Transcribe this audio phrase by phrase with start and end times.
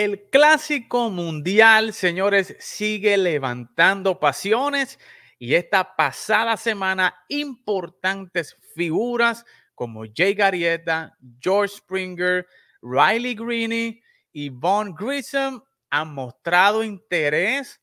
[0.00, 4.98] El clásico mundial, señores, sigue levantando pasiones
[5.38, 9.44] y esta pasada semana importantes figuras
[9.74, 12.46] como Jay Garrieta, George Springer,
[12.80, 17.82] Riley Greene y Von Grissom han mostrado interés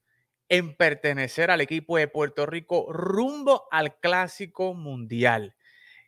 [0.49, 5.55] en pertenecer al equipo de Puerto Rico rumbo al clásico mundial.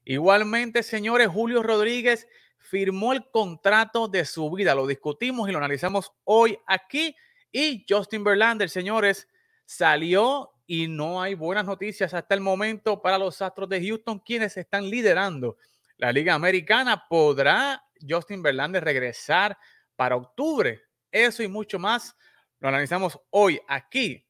[0.05, 2.27] Igualmente, señores, Julio Rodríguez
[2.59, 4.75] firmó el contrato de su vida.
[4.75, 7.15] Lo discutimos y lo analizamos hoy aquí.
[7.51, 9.27] Y Justin Verlander, señores,
[9.65, 14.55] salió y no hay buenas noticias hasta el momento para los Astros de Houston, quienes
[14.55, 15.57] están liderando
[15.97, 17.05] la Liga Americana.
[17.09, 19.57] ¿Podrá Justin Verlander regresar
[19.95, 20.81] para octubre?
[21.11, 22.15] Eso y mucho más
[22.59, 24.23] lo analizamos hoy aquí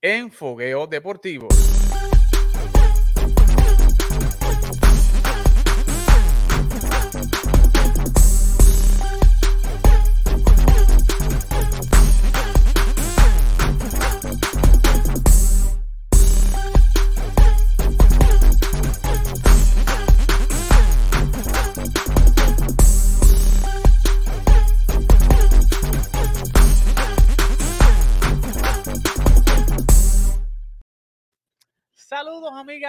[0.00, 1.48] en Fogueo Deportivo.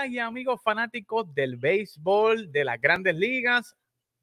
[0.10, 3.76] Y amigos fanáticos del béisbol, de las grandes ligas.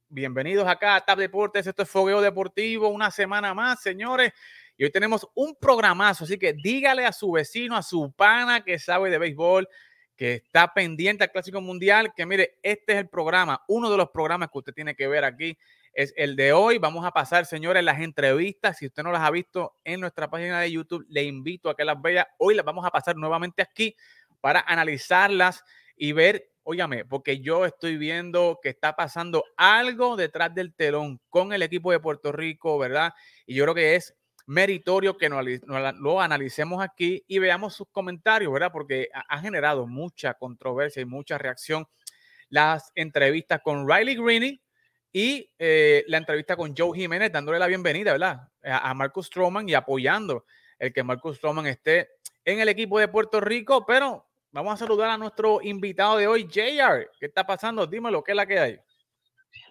[0.09, 1.67] Bienvenidos acá a TAP Deportes.
[1.67, 4.33] Esto es Fogueo Deportivo, una semana más, señores.
[4.77, 8.79] Y hoy tenemos un programazo, así que dígale a su vecino, a su pana que
[8.79, 9.69] sabe de béisbol,
[10.15, 14.11] que está pendiente al Clásico Mundial, que mire, este es el programa, uno de los
[14.11, 15.59] programas que usted tiene que ver aquí
[15.93, 16.79] es el de hoy.
[16.79, 18.79] Vamos a pasar, señores, las entrevistas.
[18.79, 21.85] Si usted no las ha visto en nuestra página de YouTube, le invito a que
[21.85, 22.29] las vea.
[22.39, 23.95] Hoy las vamos a pasar nuevamente aquí
[24.43, 25.65] para analizarlas
[25.97, 31.53] y ver, óyame, porque yo estoy viendo que está pasando algo detrás del telón con
[31.53, 33.15] el equipo de Puerto Rico, ¿verdad?
[33.47, 34.15] Y yo creo que es
[34.47, 35.47] meritorio que nos,
[36.01, 38.73] lo analicemos aquí y veamos sus comentarios, ¿verdad?
[38.73, 41.87] Porque ha, generado mucha controversia y mucha reacción
[42.49, 44.61] las entrevistas con Riley Greene
[45.13, 48.49] y eh, la entrevista con Joe Jiménez, dándole la bienvenida, ¿verdad?
[48.65, 50.47] A, a Marcus Stroman y apoyando
[50.81, 52.09] el que Marcus Stroman esté
[52.45, 56.45] en el equipo de Puerto Rico, pero Vamos a saludar a nuestro invitado de hoy,
[56.45, 57.09] JR.
[57.19, 57.87] ¿Qué está pasando?
[57.87, 58.79] Dímelo, ¿qué es la que hay?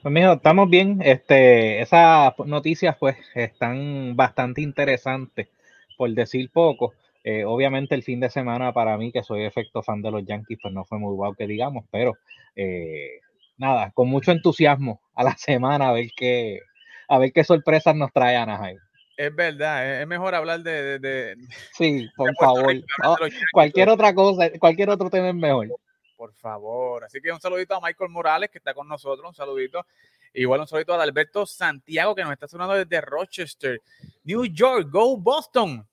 [0.01, 0.99] Pues mijo, estamos bien.
[1.03, 5.49] Este, esas noticias pues están bastante interesantes,
[5.95, 6.95] por decir poco.
[7.23, 10.57] Eh, obviamente el fin de semana para mí, que soy efecto fan de los Yankees,
[10.59, 12.17] pues no fue muy guau que digamos, pero
[12.55, 13.19] eh,
[13.57, 16.59] nada, con mucho entusiasmo a la semana a ver qué,
[17.07, 18.79] a ver qué sorpresas nos trae Anaheim.
[19.21, 21.37] Es verdad, es mejor hablar de.
[21.73, 22.73] sí, por favor.
[23.53, 25.67] cualquier otra cosa, cualquier otro tema es mejor.
[26.17, 27.03] Por favor.
[27.03, 29.27] Así que un saludito a Michael Morales, que está con nosotros.
[29.27, 29.85] Un saludito.
[30.33, 33.83] Igual un saludito a Alberto Santiago, que nos está sonando desde Rochester,
[34.23, 34.87] New York.
[34.89, 35.87] Go Boston.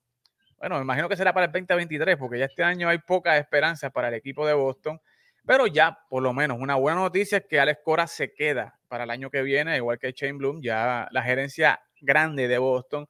[0.56, 3.90] Bueno, me imagino que será para el 2023, porque ya este año hay poca esperanza
[3.90, 4.98] para el equipo de Boston.
[5.44, 9.04] Pero ya, por lo menos, una buena noticia es que Alex Cora se queda para
[9.04, 10.62] el año que viene, igual que Shane Bloom.
[10.62, 13.06] Ya la gerencia grande de Boston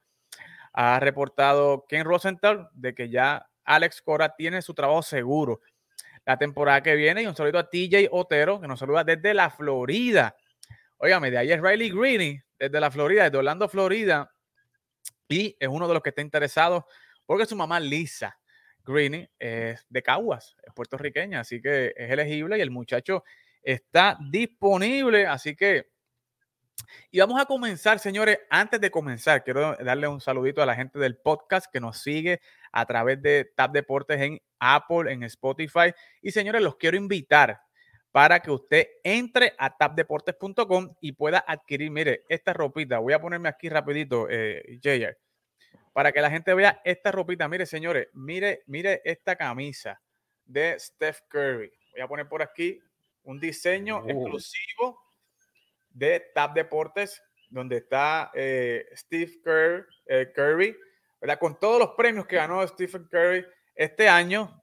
[0.81, 5.61] ha reportado Ken Rosenthal de que ya Alex Cora tiene su trabajo seguro
[6.25, 7.23] la temporada que viene.
[7.23, 10.37] Y un saludo a TJ Otero, que nos saluda desde la Florida.
[10.99, 14.33] Óigame, de ahí es Riley Greene, desde la Florida, desde Orlando, Florida.
[15.27, 16.87] Y es uno de los que está interesado
[17.27, 18.39] porque su mamá Lisa
[18.85, 23.25] Greene es de Caguas, es puertorriqueña, así que es elegible y el muchacho
[23.65, 25.27] está disponible.
[25.27, 25.91] Así que
[27.11, 28.39] y vamos a comenzar, señores.
[28.51, 32.41] Antes de comenzar, quiero darle un saludito a la gente del podcast que nos sigue
[32.73, 35.93] a través de Tap Deportes en Apple, en Spotify.
[36.23, 37.61] Y señores, los quiero invitar
[38.13, 42.99] para que usted entre a tapdeportes.com y pueda adquirir, mire, esta ropita.
[42.99, 44.79] Voy a ponerme aquí rapidito, eh,
[45.93, 47.49] para que la gente vea esta ropita.
[47.49, 50.01] Mire, señores, mire, mire esta camisa
[50.45, 51.73] de Steph Curry.
[51.93, 52.81] Voy a poner por aquí
[53.25, 54.09] un diseño oh.
[54.09, 55.08] exclusivo
[55.99, 59.33] de TAP Deportes, donde está eh, Steve
[60.07, 60.77] eh, Curry,
[61.21, 61.39] ¿verdad?
[61.39, 64.63] con todos los premios que ganó Stephen Curry este año,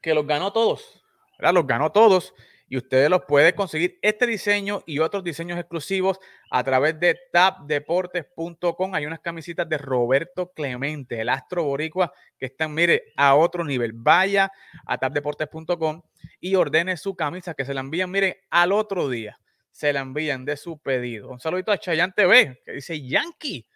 [0.00, 1.02] que los ganó todos,
[1.38, 1.54] ¿verdad?
[1.54, 2.34] los ganó todos.
[2.68, 6.18] Y ustedes los pueden conseguir este diseño y otros diseños exclusivos
[6.50, 8.94] a través de tapdeportes.com.
[8.94, 13.92] Hay unas camisitas de Roberto Clemente, el astro boricua, que están, mire, a otro nivel.
[13.92, 14.50] Vaya
[14.86, 16.00] a tapdeportes.com
[16.40, 19.38] y ordene su camisa que se la envían, mire, al otro día
[19.72, 21.30] se la envían de su pedido.
[21.30, 23.66] Un saludito a Chayanne TV, que dice Yankee.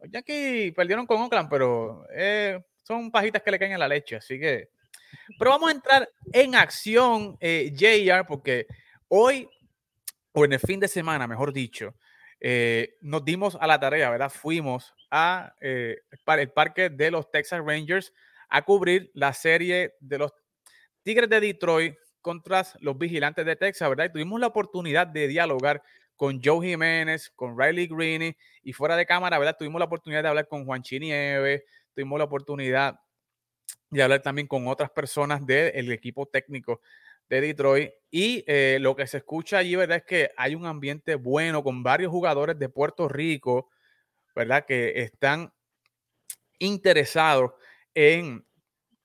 [0.00, 4.16] Los Yankees perdieron con Oakland, pero eh, son pajitas que le caen a la leche,
[4.16, 4.70] así que...
[5.38, 8.66] Pero vamos a entrar en acción, eh, JR, porque
[9.08, 9.48] hoy,
[10.32, 11.94] o en el fin de semana, mejor dicho,
[12.40, 14.30] eh, nos dimos a la tarea, ¿verdad?
[14.30, 18.12] Fuimos a eh, el parque de los Texas Rangers
[18.48, 20.32] a cubrir la serie de los
[21.02, 21.96] Tigres de Detroit
[22.28, 24.12] contra los Vigilantes de Texas, ¿verdad?
[24.12, 25.82] Tuvimos la oportunidad de dialogar
[26.14, 29.56] con Joe Jiménez, con Riley Greene y fuera de cámara, ¿verdad?
[29.58, 31.62] Tuvimos la oportunidad de hablar con Juan Chinieves,
[31.94, 33.00] tuvimos la oportunidad
[33.88, 36.82] de hablar también con otras personas del equipo técnico
[37.30, 37.92] de Detroit.
[38.10, 39.96] Y eh, lo que se escucha allí, ¿verdad?
[39.96, 43.70] Es que hay un ambiente bueno con varios jugadores de Puerto Rico,
[44.36, 44.66] ¿verdad?
[44.66, 45.50] Que están
[46.58, 47.52] interesados
[47.94, 48.44] en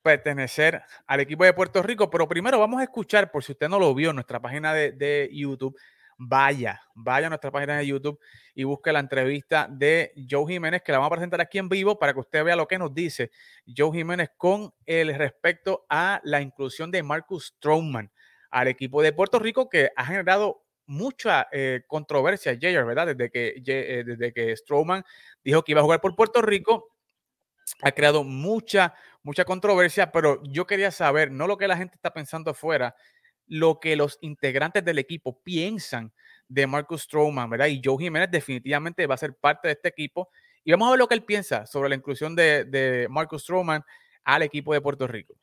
[0.04, 2.10] pertenecer al equipo de Puerto Rico.
[2.10, 5.30] Pero primero vamos a escuchar, por si usted no lo vio en nuestra página de,
[5.32, 5.76] YouTube,
[6.18, 8.20] vaya, vaya a nuestra página de YouTube
[8.54, 11.98] y busque la entrevista de Joe Jiménez, que la vamos a presentar aquí en vivo
[11.98, 13.32] para que usted vea lo que nos dice
[13.76, 18.12] Joe Jiménez con el respecto a la inclusión de Marcus Stroman
[18.52, 23.08] al equipo de Puerto Rico, que ha generado mucha eh, controversia, Jayer, ¿verdad?
[23.16, 25.04] Desde que, eh, desde que Strowman
[25.44, 26.93] dijo que iba a jugar por Puerto Rico,
[27.82, 28.94] ha creado mucha,
[29.24, 32.96] mucha controversia, pero yo quería saber, no lo que la gente está pensando afuera,
[33.48, 36.14] lo que los integrantes del equipo piensan
[36.48, 37.68] de Marcus Stroman, ¿verdad?
[37.68, 40.30] Y Joe Jiménez definitivamente va a ser parte de este equipo.
[40.64, 43.84] Y vamos a ver lo que él piensa sobre la inclusión de, de Marcus Stroman
[44.24, 45.36] al equipo de Puerto Rico.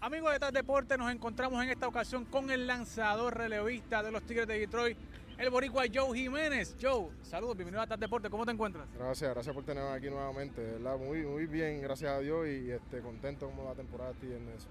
[0.00, 4.22] Amigos de TAS Deporte, nos encontramos en esta ocasión con el lanzador relevista de los
[4.24, 4.98] Tigres de Detroit,
[5.42, 6.76] el boricua Joe Jiménez.
[6.80, 8.88] Joe, saludos, bienvenido a TAS Deporte, ¿cómo te encuentras?
[8.94, 10.96] Gracias, gracias por tenerme aquí nuevamente, ¿verdad?
[10.96, 14.68] Muy, muy bien, gracias a Dios y este, contento como la temporada estoy en eso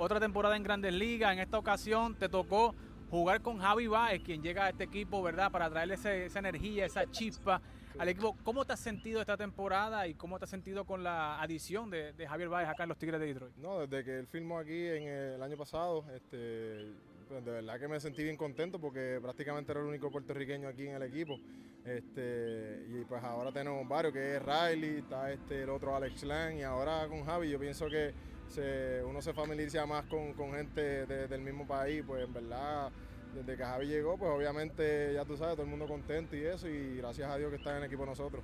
[0.00, 1.32] otra temporada en Grandes Ligas.
[1.32, 2.74] En esta ocasión te tocó
[3.10, 5.50] jugar con Javi Baez, quien llega a este equipo, ¿verdad?
[5.50, 7.60] Para traerle esa energía, esa chispa
[7.98, 8.34] al equipo.
[8.42, 12.14] ¿Cómo te has sentido esta temporada y cómo te has sentido con la adición de,
[12.26, 13.54] Javier Baez acá en los Tigres de Detroit?
[13.56, 16.94] No, desde que él firmó aquí en el año pasado, este,
[17.30, 20.88] pues de verdad que me sentí bien contento porque prácticamente era el único puertorriqueño aquí
[20.88, 21.38] en el equipo.
[21.84, 26.56] Este, y pues ahora tenemos varios, que es Riley, está este, el otro Alex Lang
[26.56, 28.12] y ahora con Javi yo pienso que
[29.06, 32.90] uno se familiariza más con, gente del mismo país, pues en verdad,
[33.32, 36.68] desde que Javi llegó, pues obviamente ya tú sabes, todo el mundo contento y eso,
[36.68, 38.42] y gracias a Dios que está en el equipo nosotros.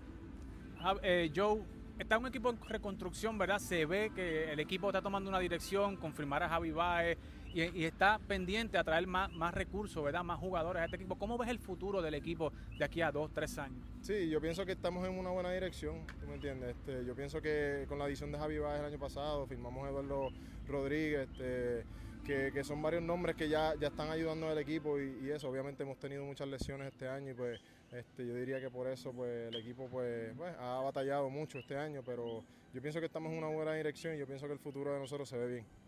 [1.03, 1.61] Eh, Joe,
[1.99, 3.59] está un equipo en reconstrucción, ¿verdad?
[3.59, 7.19] Se ve que el equipo está tomando una dirección, confirmar a Javi Baez,
[7.63, 10.23] y, está pendiente a traer más, recursos, ¿verdad?
[10.23, 11.17] Más jugadores a este equipo.
[11.17, 13.85] ¿Cómo ves el futuro del equipo de aquí a dos, tres años?
[14.03, 16.77] Sí, yo pienso que estamos en una buena dirección, ¿tú me entiendes?
[16.77, 19.91] Este, yo pienso que con la adición de Javi Báez el año pasado, firmamos a
[19.91, 20.31] Eduardo
[20.67, 21.85] Rodríguez, este,
[22.27, 25.99] que, son varios nombres que ya, ya están ayudando al equipo y, eso, obviamente hemos
[25.99, 27.61] tenido muchas lesiones este año y pues
[27.93, 31.77] este, yo diría que por eso pues, el equipo pues, pues, ha batallado mucho este
[31.77, 32.45] año, pero
[32.75, 34.99] yo pienso que estamos en una buena dirección y yo pienso que el futuro de
[34.99, 35.86] nosotros se ve bien.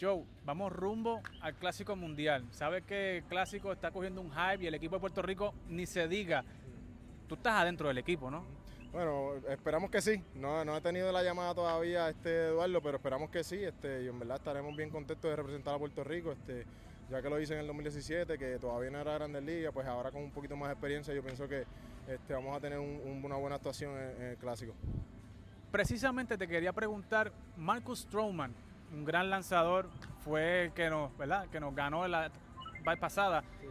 [0.00, 2.46] Joe, vamos rumbo al Clásico Mundial.
[2.52, 5.84] Sabes que el Clásico está cogiendo un hype y el equipo de Puerto Rico ni
[5.84, 6.42] se diga.
[7.28, 8.44] Tú estás adentro del equipo, ¿no?
[8.92, 10.22] Bueno, esperamos que sí.
[10.34, 13.62] No, no he tenido la llamada todavía este Eduardo, pero esperamos que sí.
[13.62, 16.32] Este, y en verdad estaremos bien contentos de representar a Puerto Rico.
[16.32, 16.64] Este,
[17.10, 20.10] ya que lo hice en el 2017, que todavía no era Grandes Ligas, pues ahora
[20.10, 21.64] con un poquito más de experiencia yo pienso que
[22.08, 24.72] este, vamos a tener una buena actuación en, en el Clásico.
[25.70, 28.54] Precisamente te quería preguntar, Marcus Stroman,
[28.92, 29.88] un gran lanzador,
[30.24, 31.48] fue el que nos, ¿verdad?
[31.48, 32.30] que nos ganó en la
[33.00, 33.42] pasada.
[33.60, 33.66] Sí.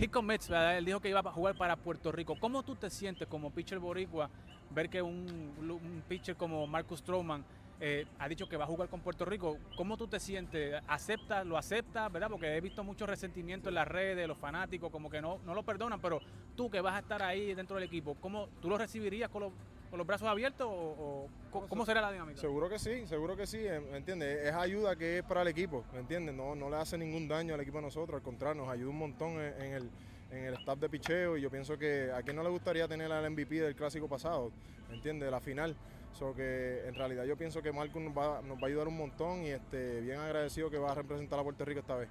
[0.00, 2.36] He commits, él dijo que iba a jugar para Puerto Rico.
[2.38, 4.30] ¿Cómo tú te sientes como pitcher boricua
[4.70, 7.44] ver que un, pitcher como Marcus Stroman
[7.80, 9.58] eh, ha dicho que va a jugar con Puerto Rico?
[9.76, 10.80] ¿Cómo tú te sientes?
[10.86, 11.44] ¿Aceptas?
[11.44, 12.12] ¿Lo aceptas?
[12.12, 12.28] ¿Verdad?
[12.30, 15.64] Porque he visto mucho resentimiento en las redes, los fanáticos, como que no, no lo
[15.64, 16.20] perdonan, pero
[16.54, 19.52] tú que vas a estar ahí dentro del equipo, ¿cómo tú lo recibirías con los
[19.90, 22.40] con los brazos abiertos o, cómo será la dinámica?
[22.40, 23.58] Seguro que sí, seguro que sí,
[23.90, 24.46] ¿me entiendes?
[24.46, 26.34] Es ayuda que es para el equipo, ¿me entiendes?
[26.34, 28.98] No, no le hace ningún daño al equipo a nosotros, al contrario, nos ayuda un
[28.98, 29.90] montón en, el,
[30.30, 33.10] en el staff de picheo y yo pienso que a quien no le gustaría tener
[33.10, 34.52] al MVP del clásico pasado,
[34.88, 35.26] ¿me entiendes?
[35.26, 35.76] De la final.
[36.12, 38.96] So que en realidad yo pienso que Marco nos va, nos va a ayudar un
[38.96, 42.08] montón y este, bien agradecido que va a representar a Puerto Rico esta vez.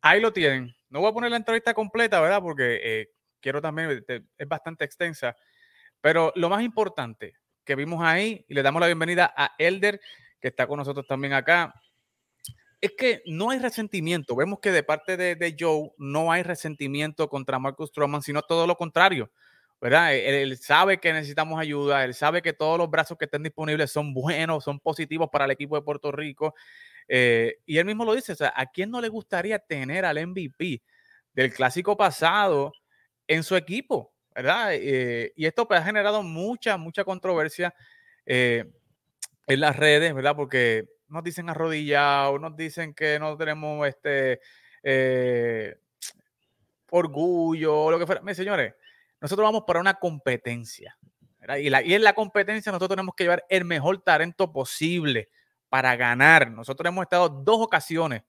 [0.00, 0.74] Ahí lo tienen.
[0.88, 2.40] No voy a poner la entrevista completa, ¿verdad?
[2.40, 3.08] Porque eh,
[3.40, 5.36] quiero también, es bastante extensa.
[6.04, 7.32] Pero lo más importante
[7.64, 10.02] que vimos ahí, y le damos la bienvenida a Elder,
[10.38, 11.74] que está con nosotros también acá,
[12.78, 14.36] es que no hay resentimiento.
[14.36, 18.76] Vemos que de parte de, Joe no hay resentimiento contra Marcus Stroman, sino todo lo
[18.76, 19.30] contrario.
[19.80, 20.14] ¿verdad?
[20.14, 24.12] Él, sabe que necesitamos ayuda, él sabe que todos los brazos que estén disponibles son
[24.12, 26.54] buenos, son positivos para el equipo de Puerto Rico.
[27.08, 30.82] Eh, y él mismo lo dice, ¿a quién no le gustaría tener al MVP
[31.32, 32.74] del clásico pasado
[33.26, 34.13] en su equipo?
[34.34, 34.70] ¿Verdad?
[34.72, 37.74] Eh, y esto pues, ha generado mucha, mucha controversia
[38.26, 38.64] eh,
[39.46, 40.34] en las redes, ¿verdad?
[40.34, 44.40] Porque nos dicen arrodillados, nos dicen que no tenemos este,
[44.82, 45.76] eh,
[46.90, 48.20] orgullo, lo que fuera.
[48.22, 48.74] Miren, señores,
[49.20, 50.96] nosotros vamos para una competencia.
[51.58, 55.28] Y en la competencia nosotros tenemos que llevar el mejor talento posible
[55.68, 56.50] para ganar.
[56.50, 58.22] Nosotros hemos estado dos ocasiones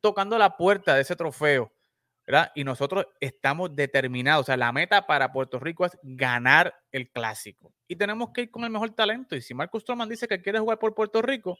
[0.00, 1.72] tocando la puerta de ese trofeo,
[2.54, 4.42] Y nosotros estamos determinados.
[4.42, 7.72] O sea, la meta para Puerto Rico es ganar el clásico.
[7.88, 9.36] Y tenemos que ir con el mejor talento.
[9.36, 11.58] Y si Marcus Stroman dice que quiere jugar por Puerto Rico,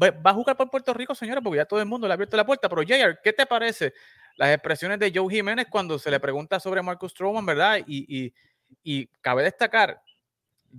[0.00, 2.36] va a jugar por Puerto Rico, señora, porque ya todo el mundo le ha abierto
[2.36, 2.68] la puerta.
[2.68, 3.94] Pero, Jayar, ¿qué te parece
[4.36, 7.78] las expresiones de Joe Jiménez cuando se le pregunta sobre Marcus Stroman, verdad?
[7.86, 8.34] Y, y,
[8.82, 10.00] y cabe destacar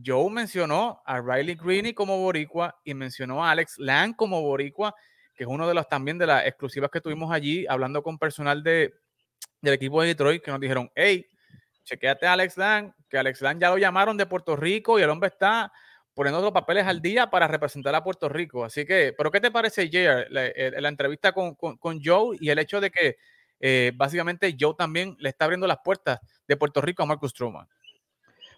[0.03, 4.93] Joe mencionó a Riley Greene como boricua y mencionó a Alex Lang como boricua,
[5.35, 8.63] que es uno de los también de las exclusivas que tuvimos allí, hablando con personal
[8.63, 8.93] de,
[9.61, 11.27] del equipo de Detroit, que nos dijeron, hey,
[11.83, 15.09] chequeate a Alex Lang, que Alex Lang ya lo llamaron de Puerto Rico y el
[15.09, 15.71] hombre está
[16.13, 18.63] poniendo los papeles al día para representar a Puerto Rico.
[18.63, 20.49] Así que, ¿pero qué te parece, Jair, la,
[20.79, 23.17] la, entrevista con, con, Joe y el hecho de que
[23.59, 27.67] eh, básicamente Joe también le está abriendo las puertas de Puerto Rico a Marcus Stroman?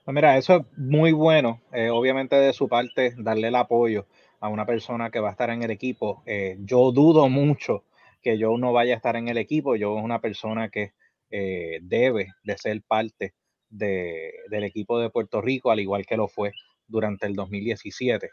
[0.06, 1.62] Pues mira, eso es muy bueno.
[1.74, 4.06] Eh, obviamente de su parte, darle el apoyo
[4.40, 6.24] a una persona que va a estar en el equipo.
[6.26, 7.84] Eh, yo dudo mucho
[8.22, 9.76] que yo no vaya a estar en el equipo.
[9.76, 10.94] Yo es una persona que
[11.30, 13.34] eh, debe de ser parte
[13.70, 16.52] de, del equipo de Puerto Rico, al igual que lo fue
[16.88, 18.30] durante el 2017.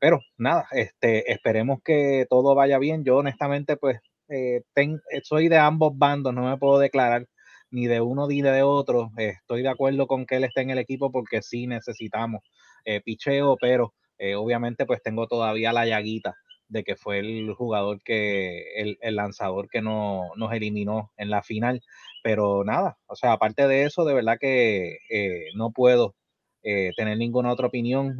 [0.00, 3.04] pero nada, este, esperemos que todo vaya bien.
[3.04, 3.98] Yo honestamente, pues,
[5.22, 7.26] soy de ambos bandos, no me puedo declarar
[7.74, 9.10] ni de uno ni de otro.
[9.16, 12.42] estoy de acuerdo con que él esté en el equipo porque sí necesitamos
[12.84, 16.34] eh, picheo, pero eh, obviamente pues tengo todavía la llaguita
[16.68, 21.42] de que fue el jugador que, el, el lanzador que no, nos eliminó en la
[21.42, 21.82] final.
[22.22, 26.14] Pero nada, o sea, aparte de eso, de verdad que eh, no puedo
[26.96, 28.16] tener ninguna otra opinión.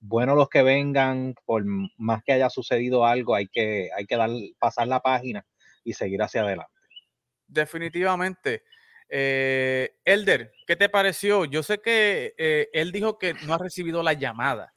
[0.00, 1.64] bueno los que vengan, por
[1.96, 5.46] más que haya sucedido algo, hay que, hay que dar, pasar la página
[5.82, 6.76] y seguir hacia adelante.
[7.46, 8.64] Definitivamente.
[9.08, 11.44] Eh, Elder, ¿qué te pareció?
[11.44, 14.74] Yo sé que eh, él dijo que no ha recibido la llamada,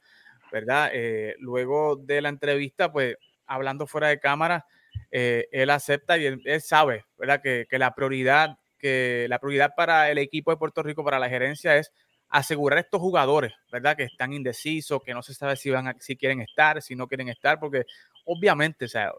[0.52, 0.90] ¿verdad?
[0.92, 3.16] Eh, luego de la entrevista, pues
[3.46, 4.66] hablando fuera de cámara,
[5.10, 7.40] él acepta y él, sabe, ¿verdad?
[7.42, 11.76] Que, la prioridad, que la prioridad para el equipo de Puerto Rico, para la gerencia,
[11.76, 11.92] es
[12.28, 13.96] asegurar a estos jugadores, ¿verdad?
[13.96, 17.28] Que están indecisos, que no se sabe si van si quieren estar, si no quieren
[17.28, 17.86] estar, porque
[18.24, 19.12] obviamente, o sea,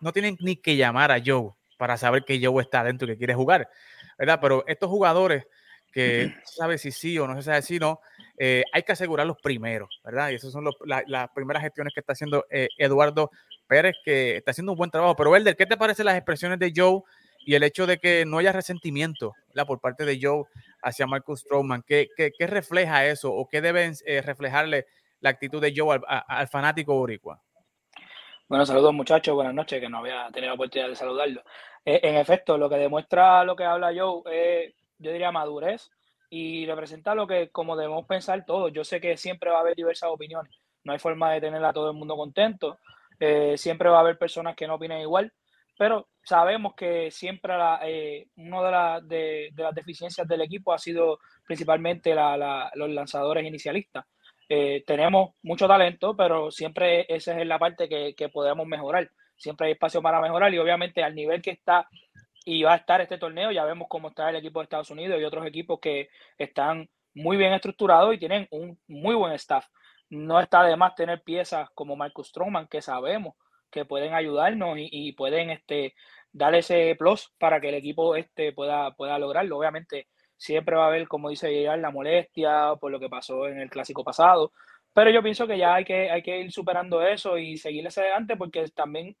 [0.00, 3.18] no tienen ni que llamar a Joe para saber que Joe está dentro y que
[3.18, 3.68] quiere jugar.
[4.18, 4.38] ¿verdad?
[4.40, 5.46] Pero estos jugadores
[5.92, 8.00] que no se sabe si sí o no se sabe si no,
[8.42, 10.30] eh, hay que asegurarlos primero, ¿verdad?
[10.30, 13.30] Y esas son las primeras gestiones que está haciendo eh, Eduardo
[13.66, 15.14] Pérez, que está haciendo un buen trabajo.
[15.14, 17.02] Pero, Elder, ¿qué te parecen las expresiones de Joe
[17.40, 19.66] y el hecho de que no haya resentimiento ¿verdad?
[19.66, 20.44] por parte de Joe
[20.82, 21.82] hacia Marcus Stroman?
[21.86, 24.86] ¿Qué, qué, refleja eso o qué deben eh, reflejarle
[25.20, 27.42] la actitud de Joe al, fanático boricua?
[28.48, 31.42] Bueno, saludos muchachos, buenas noches, que no había tenido la oportunidad de saludarlo.
[31.84, 34.22] En efecto, lo que demuestra lo que habla Joe
[34.64, 35.90] es, yo diría, madurez
[36.30, 38.72] y representa lo que como debemos pensar todos.
[38.72, 40.52] Yo sé que siempre va a haber diversas opiniones,
[40.84, 42.78] no hay forma de tener a todo el mundo contento,
[43.18, 45.32] eh, siempre va a haber personas que no opinen igual,
[45.76, 52.90] pero sabemos que siempre eh, una de, las deficiencias del equipo ha sido principalmente los
[52.90, 54.04] lanzadores inicialistas.
[54.86, 59.10] tenemos mucho talento, pero siempre esa es la parte que, que podemos mejorar
[59.40, 61.88] siempre hay espacio para mejorar y obviamente al nivel que está
[62.44, 65.20] y va a estar este torneo, ya vemos cómo está el equipo de Estados Unidos
[65.20, 69.66] y otros equipos que están muy bien estructurados y tienen un muy buen staff.
[70.08, 73.34] No está de más tener piezas como Marcus Stroman, que sabemos
[73.70, 75.94] que pueden ayudarnos y, pueden este,
[76.32, 79.58] dar ese plus para que el equipo este pueda, pueda lograrlo.
[79.58, 83.60] Obviamente, siempre va a haber, como dice llegar la molestia por lo que pasó en
[83.60, 84.52] el clásico pasado,
[84.92, 88.02] pero yo pienso que ya hay que, hay que ir superando eso y seguir hacia
[88.04, 89.16] adelante porque también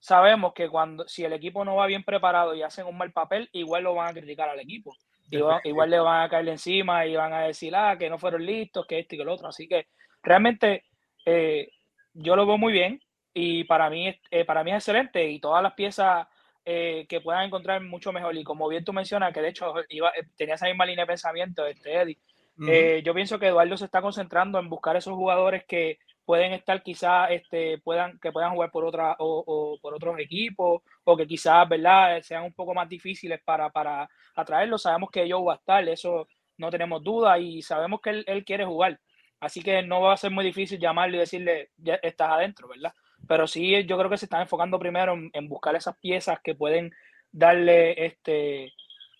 [0.00, 3.48] sabemos que cuando si el equipo no va bien preparado y hacen un mal papel,
[3.52, 4.96] igual lo van a criticar al equipo.
[5.30, 8.84] Igual, le van a caer encima y van a decir, ah, que no fueron listos,
[8.86, 9.46] que esto y que lo otro.
[9.46, 9.86] Así que
[10.22, 10.84] realmente
[11.24, 11.70] eh,
[12.14, 13.00] yo lo veo muy bien
[13.32, 16.26] y para mí, eh, para mí es excelente y todas las piezas
[16.64, 18.36] eh, que puedan encontrar mucho mejor.
[18.36, 21.64] Y como bien tú mencionas, que de hecho iba, tenía esa misma línea de pensamiento,
[21.64, 26.52] este Eddie, yo pienso que Eduardo se está concentrando en buscar esos jugadores que pueden
[26.52, 31.26] estar quizás este, puedan, que puedan jugar por otra o, por otros equipos o que
[31.26, 34.82] quizás verdad sean un poco más difíciles para, para atraerlos.
[34.82, 36.26] Sabemos que ellos va a estar, eso
[36.60, 39.00] no tenemos duda y sabemos que él, quiere jugar.
[39.40, 42.92] Así que no va a ser muy difícil llamarle y decirle, ya estás adentro, ¿verdad?
[43.26, 46.92] Pero sí, yo creo que se están enfocando primero en, buscar esas piezas que pueden
[47.32, 48.72] darle, este,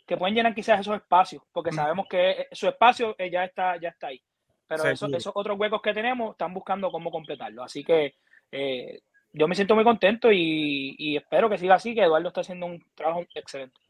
[0.06, 3.88] que pueden llenar quizás esos espacios, porque sabemos que su espacio eh, ya está, ya
[3.88, 4.22] está ahí.
[4.70, 7.64] Pero esos otros huecos que tenemos están buscando cómo completarlo.
[7.64, 8.14] Así que
[8.52, 9.00] eh,
[9.32, 12.80] yo me siento muy contento y, espero que siga así, que Eduardo está haciendo un
[12.94, 13.80] trabajo excelente.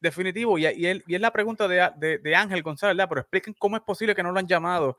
[0.00, 0.58] definitivo.
[0.58, 3.10] Y, y, y es la pregunta de, de, Ángel González, ¿verdad?
[3.10, 4.96] Pero expliquen cómo es posible que no lo han llamado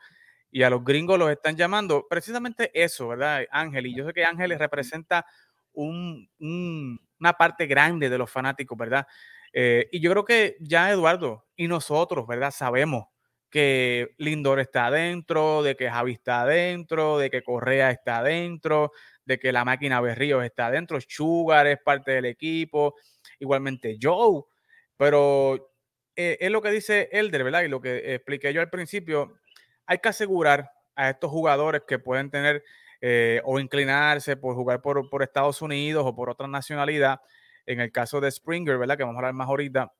[0.51, 2.05] y a los gringos los están llamando.
[2.07, 3.87] Precisamente eso, ¿verdad, Ángel?
[3.87, 5.25] Y yo sé que Ángel representa
[5.73, 6.29] un,
[7.19, 9.07] una parte grande de los fanáticos, ¿verdad?
[9.51, 12.51] Eh, y yo creo que ya Eduardo y nosotros, ¿verdad?
[12.51, 13.07] Sabemos
[13.53, 18.91] que Lindor está adentro, de que Javi está adentro, de que Correa está adentro,
[19.25, 22.95] de que la máquina Berríos está adentro, Sugar es parte del equipo,
[23.39, 24.41] igualmente Joe,
[24.97, 25.69] pero
[26.15, 27.61] eh, es lo que dice Elder, ¿verdad?
[27.61, 29.35] Y lo que expliqué yo al principio,
[29.85, 32.63] hay que asegurar a estos jugadores que pueden tener
[33.01, 37.21] eh, o inclinarse por jugar por, por, Estados Unidos o por otra nacionalidad,
[37.67, 38.97] en el caso de Springer, ¿verdad?
[38.97, 39.93] Que vamos a hablar más ahorita,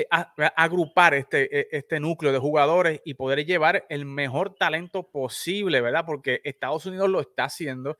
[0.00, 5.80] eh, agrupar este, e, este núcleo de jugadores y poder llevar el mejor talento posible,
[5.80, 6.04] ¿verdad?
[6.06, 7.98] Porque Estados Unidos lo está haciendo,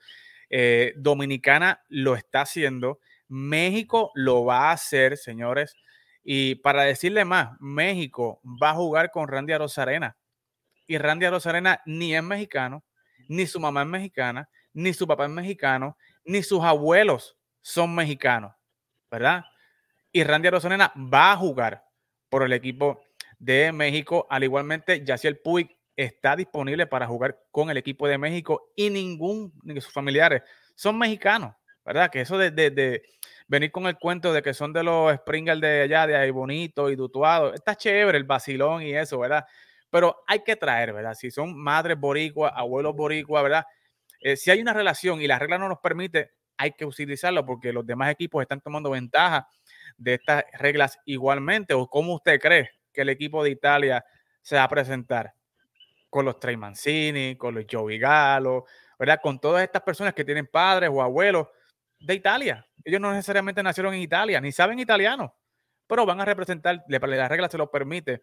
[0.97, 5.75] Dominicana lo está haciendo, México lo va a hacer, señores.
[6.23, 10.17] Y para decirle más, México va a jugar con Randy Arozarena.
[10.87, 12.85] Y Randy Arozarena ni es mexicano,
[13.29, 18.53] ni su mamá es mexicana, ni su papá es mexicano, ni sus abuelos son mexicanos,
[19.11, 19.45] ¿verdad?
[20.13, 21.85] Y Randy Arozarena va a jugar
[22.29, 23.03] por el equipo
[23.39, 24.27] de México.
[24.31, 29.53] Al igualmente, Yaciel Puig está disponible para jugar con el equipo de México y ningún
[29.63, 30.43] de sus familiares
[30.75, 31.55] son mexicanos.
[31.87, 32.11] ¿verdad?
[32.11, 33.03] Que eso de,
[33.47, 36.91] venir con el cuento de que son de los Springer de allá, de ahí bonito
[36.91, 39.47] y dutuado, está chévere el vacilón y eso, ¿verdad?
[39.89, 41.15] Pero hay que traer, ¿verdad?
[41.15, 43.65] Si son madres boricuas, abuelos boricuas, ¿verdad?
[44.21, 47.73] Eh, si hay una relación y la regla no nos permite, hay que utilizarlo porque
[47.73, 49.49] los demás equipos están tomando ventaja
[49.97, 51.75] de estas reglas igualmente.
[51.75, 54.05] ¿O cómo usted cree que el equipo de Italia
[54.43, 55.35] se va a presentar?
[56.09, 58.65] Con los Trey Mancini, con los Joey Galo,
[58.99, 59.21] ¿verdad?
[59.23, 61.49] Con todas estas personas que tienen padres o abuelos
[61.99, 62.67] de Italia.
[62.85, 65.35] Ellos no necesariamente nacieron en Italia, ni saben italiano,
[65.87, 68.23] pero van a representar, la regla se lo permite.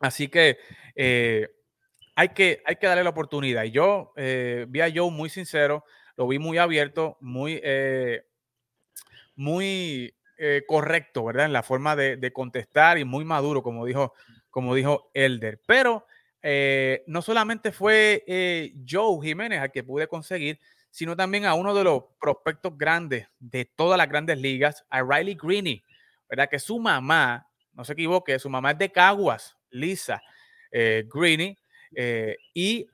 [0.00, 0.58] Así que
[0.94, 1.48] eh,
[2.14, 3.64] hay que, hay que darle la oportunidad.
[3.64, 5.84] Y yo eh, vi a Joe muy sincero,
[6.16, 8.24] lo vi muy abierto, muy, eh,
[9.34, 10.14] muy
[10.66, 11.46] correcto, ¿verdad?
[11.46, 14.14] En la forma de, contestar y muy maduro, como dijo,
[14.50, 15.60] como dijo Elder.
[15.66, 16.06] Pero
[17.06, 20.58] no solamente fue Joe Jiménez al que pude conseguir,
[20.94, 25.34] sino también a uno de los prospectos grandes de todas las grandes ligas, a Riley
[25.34, 25.82] Greeny,
[26.30, 26.48] ¿verdad?
[26.48, 30.22] Que su mamá, no se equivoque, su mamá es de Caguas, Lisa
[30.70, 31.58] eh, Greeny,
[31.96, 32.86] eh, y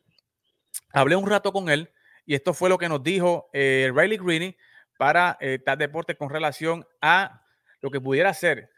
[0.95, 1.91] hablé un rato con él,
[2.25, 4.57] y esto fue lo que nos dijo eh, Riley Greeny
[5.01, 7.43] para eh, tal deporte con relación a
[7.81, 8.69] lo que pudiera ser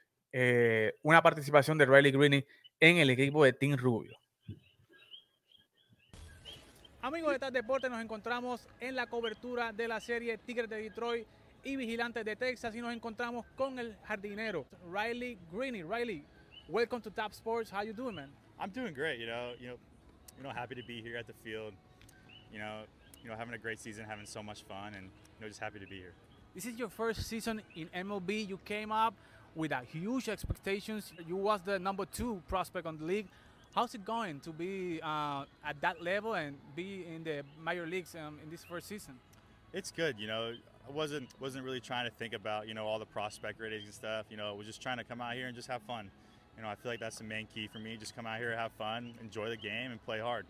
[1.03, 2.47] una participación de Riley Greeny
[2.81, 4.17] en el equipo de Team Rubio.
[7.03, 11.27] Amigos de TAD Deporte, nos encontramos en la cobertura de la serie Tigres de Detroit
[11.65, 15.83] y Vigilantes de Texas y nos encontramos con el jardinero Riley Greeny.
[15.83, 16.25] Riley,
[16.69, 17.73] welcome to Top Sports.
[17.73, 18.31] How you doing, man?
[18.61, 19.19] I'm doing great.
[19.19, 19.77] You know, you know,
[20.39, 21.75] you know, happy to be here at the field.
[22.53, 22.85] You know,
[23.23, 25.79] you know, having a great season, having so much fun, and you know, just happy
[25.79, 26.13] to be here.
[26.55, 28.49] This is your first season in MLB.
[28.49, 29.15] You came up
[29.55, 31.13] with a huge expectations.
[31.27, 33.27] You was the number two prospect on the league.
[33.75, 38.15] How's it going to be uh, at that level and be in the major leagues
[38.15, 39.15] um, in this first season?
[39.73, 40.19] It's good.
[40.19, 40.53] You know,
[40.87, 43.95] I wasn't wasn't really trying to think about you know all the prospect ratings and
[43.95, 44.27] stuff.
[44.29, 46.11] You know, I was just trying to come out here and just have fun.
[46.57, 47.97] You know, I feel like that's the main key for me.
[47.97, 50.45] Just come out here, have fun, enjoy the game, and play hard.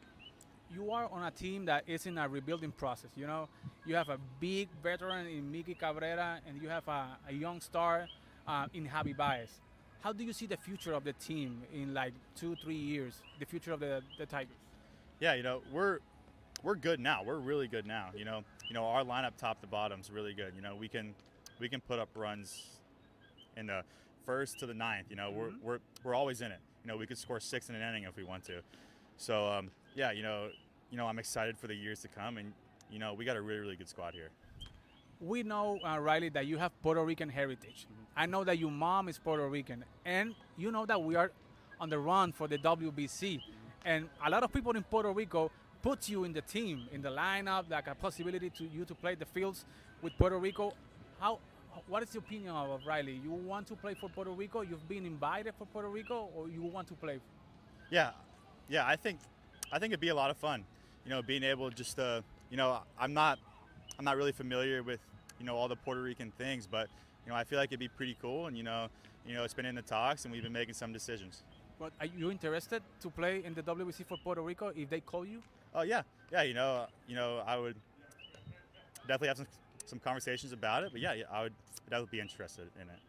[0.75, 3.11] You are on a team that is in a rebuilding process.
[3.17, 3.49] You know,
[3.85, 8.09] you have a big veteran in Miki Cabrera, and you have a, a young star
[8.47, 9.61] uh, in Javi Baez
[10.03, 13.23] how do you see the future of the team in like two, three years?
[13.39, 14.57] The future of the, the Tigers?
[15.21, 16.01] Yeah, you know, we're
[16.63, 17.23] we're good now.
[17.25, 18.11] We're really good now.
[18.15, 20.53] You know, you know, our lineup top to bottom is really good.
[20.57, 21.15] You know, we can
[21.61, 22.67] we can put up runs
[23.57, 23.85] in the
[24.27, 25.07] first to the ninth.
[25.09, 25.39] You know, mm-hmm.
[25.65, 26.61] we're we're we're always in it.
[26.85, 28.61] You know, we could score six in an inning if we want to.
[29.19, 30.49] So um, yeah, you know,
[30.91, 32.53] you know, I'm excited for the years to come, and
[32.91, 34.31] you know, we got a really really good squad here
[35.23, 37.87] we know, uh, Riley, that you have Puerto Rican heritage.
[38.17, 41.31] I know that your mom is Puerto Rican, and you know that we are
[41.81, 43.41] on the run for the WBC.
[43.85, 45.51] And a lot of people in Puerto Rico
[45.81, 49.15] put you in the team, in the lineup, like a possibility to you to play
[49.15, 49.65] the fields
[50.03, 50.75] with Puerto Rico.
[51.21, 51.39] How?
[51.89, 53.21] What is your opinion of Riley?
[53.25, 54.61] You want to play for Puerto Rico?
[54.61, 57.19] You've been invited for Puerto Rico, or you want to play?
[57.91, 58.11] Yeah,
[58.69, 58.87] yeah.
[58.87, 59.21] I think,
[59.73, 60.65] I think it'd be a lot of fun.
[61.05, 63.39] You know, being able just to, you know, I'm not,
[63.99, 65.01] I'm not really familiar with
[65.43, 66.89] you know all the Puerto Rican things, but
[67.27, 68.89] you know I feel like it'd be pretty cool, and you know
[69.27, 71.43] you know it's been in the talks, and we've been making some decisions.
[71.81, 75.27] But are you interested to play in the WBC for Puerto Rico if they call
[75.27, 75.43] you?
[75.75, 76.43] Oh yeah, yeah.
[76.43, 77.75] You know, you know, I would
[79.09, 79.49] definitely have some
[79.85, 80.93] some conversations about it.
[80.93, 81.55] But yeah, yeah I would
[81.91, 83.01] definitely be interested in it.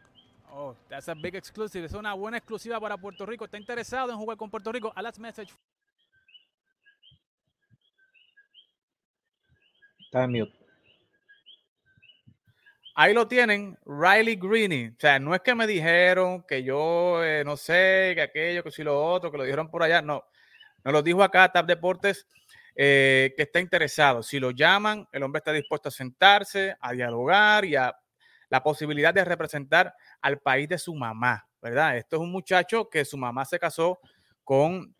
[0.52, 1.84] Oh, that's a big exclusive.
[1.84, 3.44] Es una buena exclusiva para Puerto Rico.
[3.44, 4.92] ¿Está interesado en jugar con Puerto Rico?
[4.94, 5.52] A last message.
[12.96, 14.88] Ahí lo tienen, Riley Greeny.
[14.88, 18.70] O sea, no es que me dijeron que yo eh, no sé, que aquello, que
[18.70, 20.00] si lo otro, que lo dijeron por allá.
[20.00, 20.24] No,
[20.84, 22.28] nos lo dijo acá Tap Deportes
[22.76, 24.22] eh, que está interesado.
[24.22, 27.96] Si lo llaman, el hombre está dispuesto a sentarse, a dialogar y a
[28.48, 31.96] la posibilidad de representar al país de su mamá, ¿verdad?
[31.96, 33.98] Esto es un muchacho que su mamá se casó
[34.44, 34.94] con,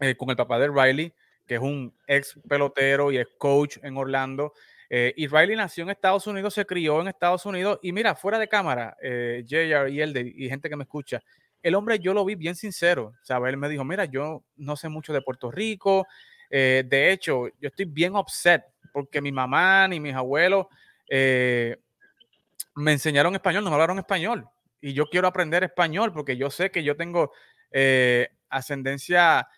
[0.00, 1.14] eh, con el papá de Riley,
[1.46, 4.52] que es un ex pelotero y es coach en Orlando.
[4.88, 7.78] Eh, y Riley nació en Estados Unidos, se crió en Estados Unidos.
[7.82, 11.22] Y mira, fuera de cámara, eh, y el y gente que me escucha,
[11.62, 13.14] el hombre yo lo vi bien sincero.
[13.22, 13.52] ¿sabes?
[13.52, 16.06] Él me dijo, mira, yo no sé mucho de Puerto Rico.
[16.50, 20.66] Eh, de hecho, yo estoy bien upset porque mi mamá ni mis abuelos
[21.08, 21.78] eh,
[22.74, 24.46] me enseñaron español, no me hablaron español.
[24.80, 27.32] Y yo quiero aprender español porque yo sé que yo tengo
[27.70, 29.48] eh, ascendencia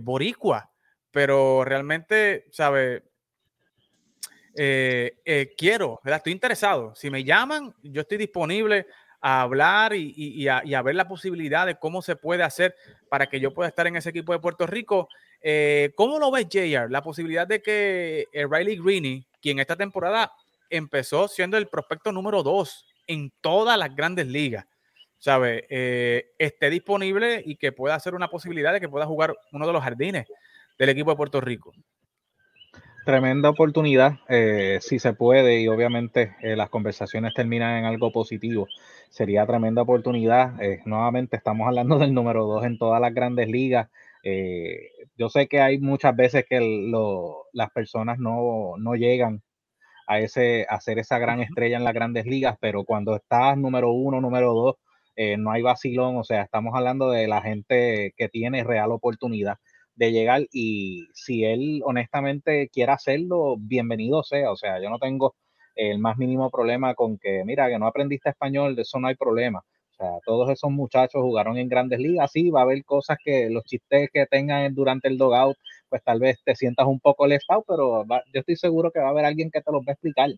[0.00, 0.70] boricua,
[1.10, 3.02] pero realmente, ¿sabe?
[4.54, 6.94] Eh, eh, quiero, estoy interesado.
[6.94, 8.86] Si me llaman, yo estoy disponible
[9.20, 12.74] a hablar y, y- a, ver la posibilidad de cómo se puede hacer
[13.08, 15.08] para que yo pueda estar en ese equipo de Puerto Rico.
[15.40, 16.90] Eh, ¿Cómo lo ves, JR?
[16.90, 20.32] La posibilidad de que Riley Greeny, quien esta temporada
[20.70, 24.66] empezó siendo el prospecto número dos en todas las grandes ligas,
[25.18, 25.66] ¿sabe?
[26.38, 29.82] Esté disponible y que pueda ser una posibilidad de que pueda jugar uno de los
[29.82, 30.26] jardines
[30.78, 31.72] del equipo de Puerto Rico.
[33.04, 38.68] Tremenda oportunidad, eh, si se puede, y obviamente eh, las conversaciones terminan en algo positivo.
[39.08, 40.60] Sería tremenda oportunidad.
[40.62, 43.88] Eh, nuevamente estamos hablando del número dos en todas las grandes ligas.
[45.16, 49.42] Yo sé que hay muchas veces que lo- las personas no, no llegan
[50.06, 53.90] a, ese, a ser esa gran estrella en las grandes ligas, pero cuando estás número
[53.92, 54.76] uno, número dos,
[55.16, 56.16] eh, no hay vacilón.
[56.18, 59.56] O sea, estamos hablando de la gente que tiene real oportunidad
[59.98, 64.52] de llegar y si él honestamente quiere hacerlo, bienvenido sea.
[64.52, 65.34] O sea, yo no tengo
[65.74, 69.16] el más mínimo problema con que, mira, que no aprendiste español, de eso no hay
[69.16, 69.58] problema.
[69.58, 73.50] O sea, todos esos muchachos jugaron en grandes ligas, sí, va a haber cosas que
[73.50, 75.56] los chistes que tengan durante el dogout,
[75.88, 79.06] pues tal vez te sientas un poco left out, pero yo estoy seguro que va
[79.06, 80.30] a haber alguien que te los va a explicar.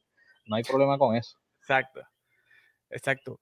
[0.46, 1.36] No hay problema con eso.
[1.60, 2.00] Exacto.
[2.88, 3.40] Exacto.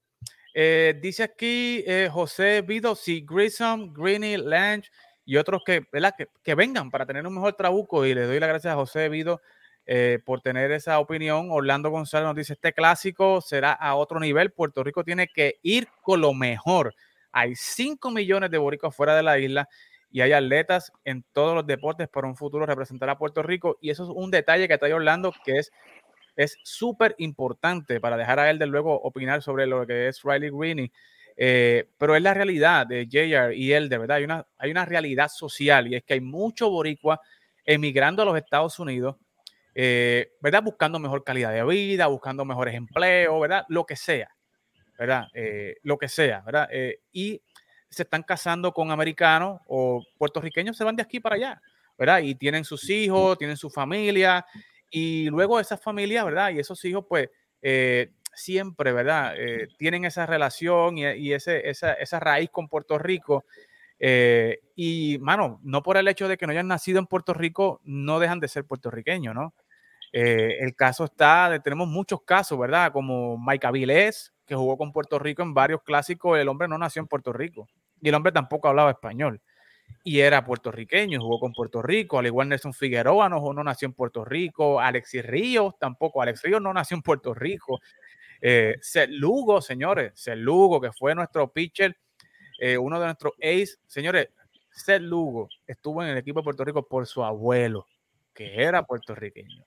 [0.53, 4.89] Eh, dice aquí eh, José Vido, si Grissom, Greeny, Lange
[5.29, 6.15] y otros que, ¿verdad?
[6.17, 9.09] Que, que vengan para tener un mejor trabuco y le doy las gracias a José
[9.09, 9.39] Vido
[9.85, 11.49] eh, por tener esa opinión.
[11.51, 14.51] Orlando González nos dice, este clásico será a otro nivel.
[14.51, 16.95] Puerto Rico tiene que ir con lo mejor.
[17.31, 19.69] Hay 5 millones de boricos fuera de la isla
[20.09, 23.77] y hay atletas en todos los deportes para un futuro representar a Puerto Rico.
[23.81, 25.71] Y eso es un detalle que trae Orlando que es
[26.37, 30.49] es súper importante para dejar a él de luego opinar sobre lo que es Riley
[30.49, 30.91] Greeny.
[31.41, 34.83] Eh, pero es la realidad de JR y él, de verdad, hay una, hay una
[34.83, 37.21] realidad social y es que hay mucho boricua
[37.63, 39.15] emigrando a los Estados Unidos,
[39.73, 40.63] eh, ¿verdad?
[40.63, 43.63] Buscando mejor calidad de vida, buscando mejores empleos, ¿verdad?
[43.69, 44.29] Lo que sea,
[44.97, 45.27] ¿verdad?
[45.33, 46.67] Eh, lo que sea, ¿verdad?
[47.13, 47.41] Y
[47.89, 51.61] se están casando con americanos o puertorriqueños, se van de aquí para allá,
[51.97, 52.19] ¿verdad?
[52.19, 54.45] Y tienen sus hijos, tienen su familia,
[54.89, 56.51] y luego esas familias, ¿verdad?
[56.51, 57.29] Y esos hijos, pues,
[57.61, 59.33] eh, siempre, ¿verdad?
[59.37, 63.45] Eh, tienen esa relación y, y ese, esa, esa raíz con Puerto Rico.
[63.99, 67.81] eh, y, mano, no por el hecho de que no hayan nacido en Puerto Rico,
[67.83, 69.53] no dejan de ser puertorriqueños, ¿no?
[70.13, 72.91] Eh, el caso está, de- tenemos muchos casos, ¿verdad?
[72.91, 77.01] Como Mike Avilés, que jugó con Puerto Rico en varios clásicos, el hombre no nació
[77.01, 77.67] en Puerto Rico
[78.01, 79.41] y el hombre tampoco hablaba español
[80.03, 83.93] y era puertorriqueño, jugó con Puerto Rico, al igual Nelson Figueroa no, no nació en
[83.93, 87.79] Puerto Rico, Alexis Ríos tampoco, Alex Ríos no nació en Puerto Rico,
[88.41, 91.97] eh, Seth Lugo, señores, Seth Lugo, que fue nuestro pitcher,
[92.59, 94.29] eh, uno de nuestros ace, señores,
[94.71, 97.87] Seth Lugo estuvo en el equipo de Puerto Rico por su abuelo,
[98.33, 99.63] que era puertorriqueño.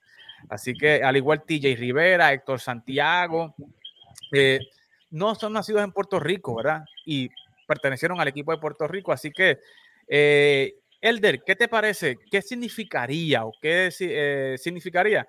[0.49, 3.55] Así que al igual TJ Rivera, Héctor Santiago,
[4.31, 4.59] eh,
[5.11, 6.83] no son nacidos en Puerto Rico, ¿verdad?
[7.05, 7.29] Y
[7.67, 9.59] pertenecieron al equipo de Puerto Rico, así que
[10.07, 12.17] eh, Elder, ¿qué te parece?
[12.31, 15.27] ¿Qué significaría o qué eh, significaría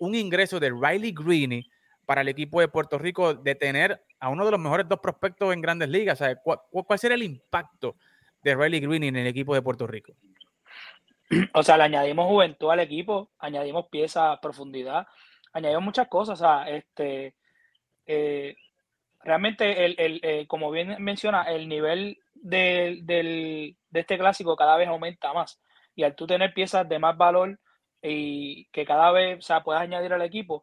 [0.00, 1.64] un ingreso de Riley Greeny
[2.06, 5.52] para el equipo de Puerto Rico de tener a uno de los mejores dos prospectos
[5.52, 6.22] en grandes ligas?
[6.42, 7.96] ¿cuál, cuál será el impacto
[8.42, 10.12] de Riley Greeny en el equipo de Puerto Rico?
[11.54, 15.06] O sea, le añadimos juventud al equipo, añadimos pieza, profundidad,
[15.52, 16.40] añadimos muchas cosas.
[16.40, 17.34] O sea, este,
[18.06, 18.56] eh,
[19.22, 24.76] realmente, el, el, eh, como bien menciona, el nivel del, del- de este clásico cada
[24.76, 25.60] vez aumenta más.
[25.96, 27.58] Y al tú tener piezas de más valor
[28.02, 30.62] y que cada vez o sea, puedas añadir al equipo,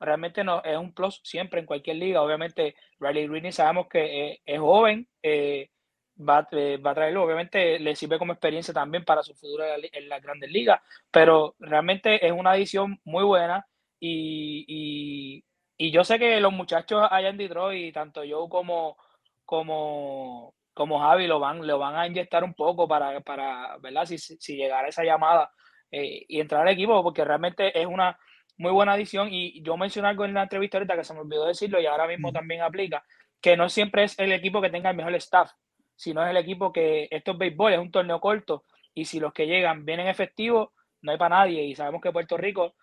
[0.00, 2.22] realmente no, es un plus siempre en cualquier liga.
[2.22, 5.70] Obviamente, Riley Greene sabemos que es, joven, eh,
[6.18, 6.48] va,
[6.84, 10.50] va, a traerlo, obviamente le sirve como experiencia también para su futuro en, las grandes
[10.50, 10.80] ligas,
[11.10, 13.66] pero realmente es una adición muy buena
[14.00, 15.44] y,
[15.78, 18.96] y, yo sé que los muchachos allá en Detroit, tanto yo como,
[19.44, 24.04] como, como Javi, lo van, lo van a inyectar un poco para, para ¿verdad?
[24.06, 25.52] Si, si llegara esa llamada
[25.90, 28.18] eh, y entrar al equipo, porque realmente es una
[28.58, 29.28] muy buena adición.
[29.32, 32.06] Y yo mencioné algo en la entrevista ahorita que se me olvidó decirlo y ahora
[32.06, 33.04] mismo también aplica,
[33.40, 35.52] que no siempre es el equipo que tenga el mejor staff,
[35.96, 39.32] sino es el equipo que esto es béisbol, es un torneo corto y si los
[39.32, 40.70] que llegan vienen efectivos,
[41.02, 42.74] no hay para nadie y sabemos que Puerto Rico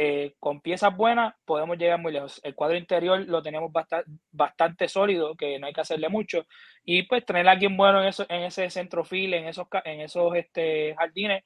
[0.00, 2.40] eh, con piezas buenas podemos llegar muy lejos.
[2.44, 6.46] El cuadro interior lo tenemos bastante, bastante sólido, que no hay que hacerle mucho.
[6.84, 10.34] Y pues tener a alguien bueno en, eso, en ese centrofil, en esos, en esos
[10.36, 11.42] este, jardines,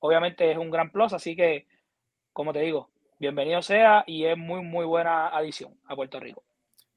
[0.00, 1.14] obviamente es un gran plus.
[1.14, 1.66] Así que,
[2.32, 6.44] como te digo, bienvenido sea y es muy, muy buena adición a Puerto Rico.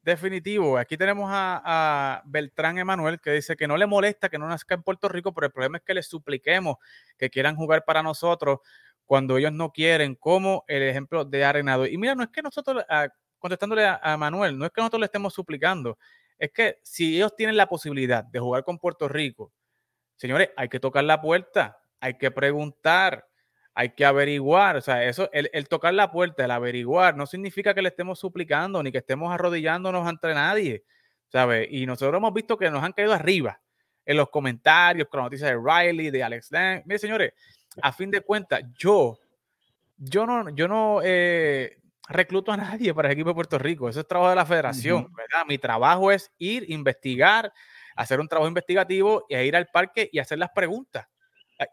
[0.01, 0.77] Definitivo.
[0.77, 4.81] Aquí tenemos a, Beltrán Emanuel que dice que no le molesta que no nazca en
[4.81, 6.77] Puerto Rico, pero el problema es que le supliquemos
[7.17, 8.59] que quieran jugar para nosotros
[9.05, 11.85] cuando ellos no quieren, como el ejemplo de Arenado.
[11.85, 12.85] Y mira, no es que nosotros,
[13.37, 15.97] contestándole a, Manuel, no es que nosotros le estemos suplicando,
[16.37, 19.51] es que si ellos tienen la posibilidad de jugar con Puerto Rico,
[20.15, 23.26] señores, hay que tocar la puerta, hay que preguntar,
[23.77, 24.75] hay que averiguar.
[24.75, 28.81] O sea, eso, el, tocar la puerta, el averiguar, no significa que le estemos suplicando
[28.81, 30.83] ni que estemos arrodillándonos ante nadie,
[31.27, 31.67] ¿sabes?
[31.69, 33.61] Y nosotros hemos visto que nos han caído arriba
[34.03, 36.81] en los comentarios con la noticia de Riley, de Alex Lang.
[36.85, 37.33] Mire, señores,
[37.79, 39.19] a fin de cuentas, yo,
[39.95, 41.77] yo no, yo no eh,
[42.09, 43.89] recluto a nadie para el equipo de Puerto Rico.
[43.89, 45.45] Eso es trabajo de la federación, ¿verdad?
[45.47, 47.53] Mi trabajo es ir, investigar,
[47.95, 51.05] hacer un trabajo investigativo y ir al parque y hacer las preguntas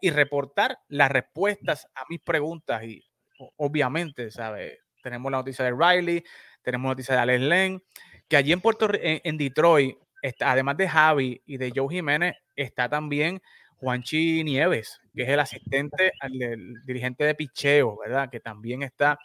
[0.01, 2.83] y reportar las respuestas a mis preguntas.
[2.83, 3.03] Y
[3.57, 4.79] obviamente, ¿sabes?
[5.03, 6.23] Tenemos la noticia de Riley,
[6.61, 7.83] tenemos la noticia de Alex Len,
[8.27, 12.35] que allí en Puerto en, en Detroit, está, además de Javi y de Joe Jiménez,
[12.55, 13.41] está también
[13.77, 16.31] Juanchi Nieves, que es el asistente al
[16.85, 18.29] dirigente de picheo, ¿verdad?
[18.29, 19.19] Que también está,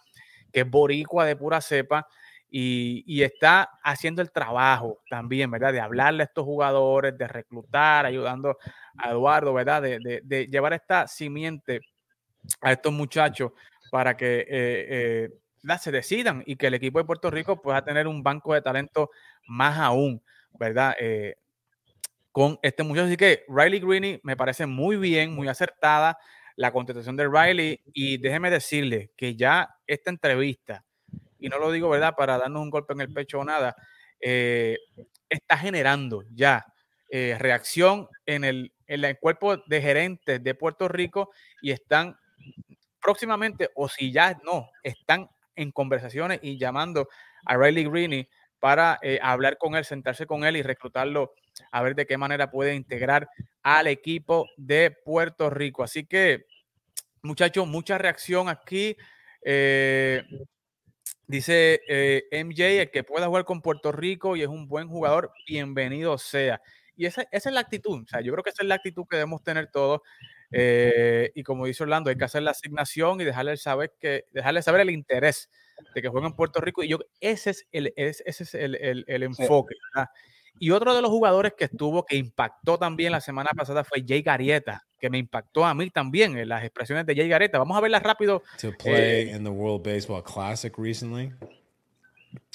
[0.53, 2.07] que es boricua de pura cepa
[2.51, 5.73] y, está haciendo el trabajo también, ¿verdad?
[5.73, 8.59] De hablarle a estos jugadores, de reclutar, ayudando
[8.97, 9.83] a Eduardo, ¿verdad?
[9.83, 11.81] De, llevar esta simiente
[12.61, 13.53] a estos muchachos
[13.91, 18.09] para que eh, eh, se decidan y que el equipo de Puerto Rico pueda tener
[18.09, 19.11] un banco de talento
[19.47, 20.23] más aún,
[20.59, 20.97] ¿verdad?
[20.99, 21.37] Eh,
[22.33, 23.07] con este muchacho.
[23.07, 26.19] Así que Riley Greene me parece muy bien, muy acertada
[26.57, 27.81] la contestación de Riley.
[27.93, 30.85] Y déjeme decirle que ya esta entrevista,
[31.41, 33.75] y no lo digo, ¿verdad?, para darnos un golpe en el pecho o nada,
[34.21, 34.77] eh,
[35.29, 36.67] está generando ya
[37.09, 41.31] eh, reacción en el, en el cuerpo de gerentes de Puerto Rico
[41.63, 42.17] y están
[43.01, 47.09] próximamente, o si ya no, están en conversaciones y llamando
[47.47, 48.29] a Riley Greene
[48.61, 51.33] para eh, hablar con él, sentarse con él y reclutarlo
[51.73, 53.29] a ver de qué manera puede integrar
[53.63, 55.83] al equipo de Puerto Rico.
[55.83, 56.45] Así que,
[57.23, 58.97] muchachos, mucha reacción aquí.
[61.31, 65.33] Dice eh, MJ, el que pueda jugar con Puerto Rico y es un buen jugador,
[65.47, 66.61] bienvenido sea.
[66.97, 69.05] Y esa, esa es la actitud, o sea, yo creo que esa es la actitud
[69.09, 70.01] que debemos tener todos.
[70.51, 74.63] Eh, y como dice Orlando, hay que hacer la asignación y dejarle saber que, dejarle
[74.63, 75.49] saber el interés
[75.95, 76.83] de que jueguen en Puerto Rico.
[76.83, 79.77] Y yo, ese es el, ese es el, el, el enfoque.
[80.59, 84.23] Y otro de los jugadores que estuvo, que impactó también la semana pasada fue Jay
[84.23, 87.59] Garieta, que me impactó a mí también en las expresiones de Jay Garieta.
[87.59, 88.43] Vamos a verlas rápido.
[88.61, 91.33] To play eh, in the World Baseball Classic recently.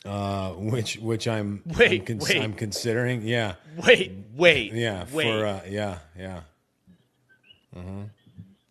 [0.06, 2.42] Uh, which which I'm wait, I'm, wait.
[2.42, 3.24] I'm considering.
[3.24, 3.56] Yeah.
[3.76, 4.72] Wait, wait.
[4.72, 5.06] Yeah.
[5.12, 5.26] wait.
[5.26, 6.42] For uh, yeah, yeah.
[7.76, 8.04] Mm-hmm.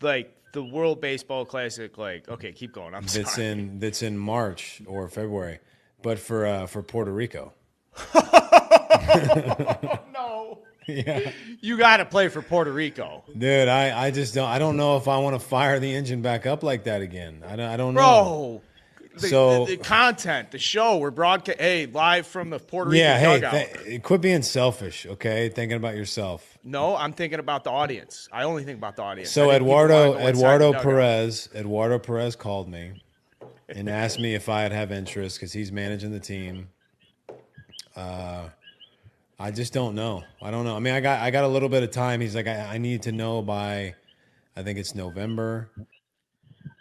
[0.00, 1.98] Like the World Baseball Classic.
[1.98, 2.94] Like okay, keep going.
[2.94, 3.48] I'm that's sorry.
[3.48, 5.58] in that's in March or February,
[6.02, 7.52] but for uh, for Puerto Rico.
[10.12, 10.58] no.
[10.86, 11.30] Yeah.
[11.60, 13.24] You got to play for Puerto Rico.
[13.36, 16.20] Dude, I, I just don't I don't know if I want to fire the engine
[16.22, 17.42] back up like that again.
[17.46, 18.00] I don't I don't know.
[18.00, 18.62] Bro.
[19.20, 21.60] The, So- the, the content, the show, we're broadcast.
[21.60, 23.52] Hey, live from the Puerto Rico Yeah, hey, dugout.
[23.84, 25.48] th- quit being selfish, okay?
[25.48, 26.58] Thinking about yourself.
[26.64, 28.28] no, I'm thinking about the audience.
[28.32, 29.30] I only think about the audience.
[29.30, 30.26] So think people wanna Eduardo
[30.70, 30.72] Eduardo.
[30.82, 33.02] Perez Eduardo Perez called me
[33.68, 36.68] and asked me if I'd have interest because he's managing the team.
[37.96, 38.48] Uh,
[39.38, 40.22] I just don't know.
[40.40, 40.76] I don't know.
[40.76, 42.20] I mean, I got I got a little bit of time.
[42.20, 43.94] He's like, I, need to know by,
[44.56, 45.70] I think it's November.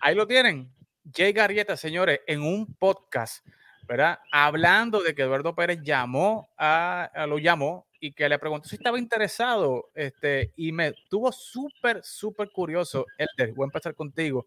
[0.03, 0.69] Ahí lo tienen.
[1.11, 3.45] Jay Garrieta, señores, en un podcast,
[3.87, 4.19] ¿verdad?
[4.31, 8.75] Hablando de que Eduardo Pérez llamó a, a- lo llamó y que le preguntó si
[8.75, 14.45] estaba interesado, este, y me tuvo súper, súper curioso, Elder, voy a empezar contigo,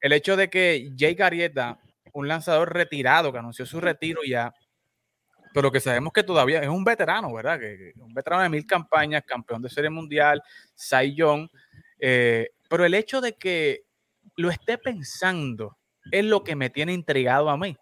[0.00, 1.78] el hecho de que Jay Garrieta
[2.12, 4.54] un lanzador retirado que anunció su retiro ya,
[5.56, 7.58] pero que sabemos que todavía es un veterano, ¿verdad?
[7.58, 10.42] Que, un veterano de mil campañas, campeón de serie mundial,
[10.74, 11.48] Cy Young,
[11.98, 13.86] eh, pero el hecho de que
[14.36, 15.78] lo esté pensando
[16.12, 17.74] es lo que me tiene intrigado a mí,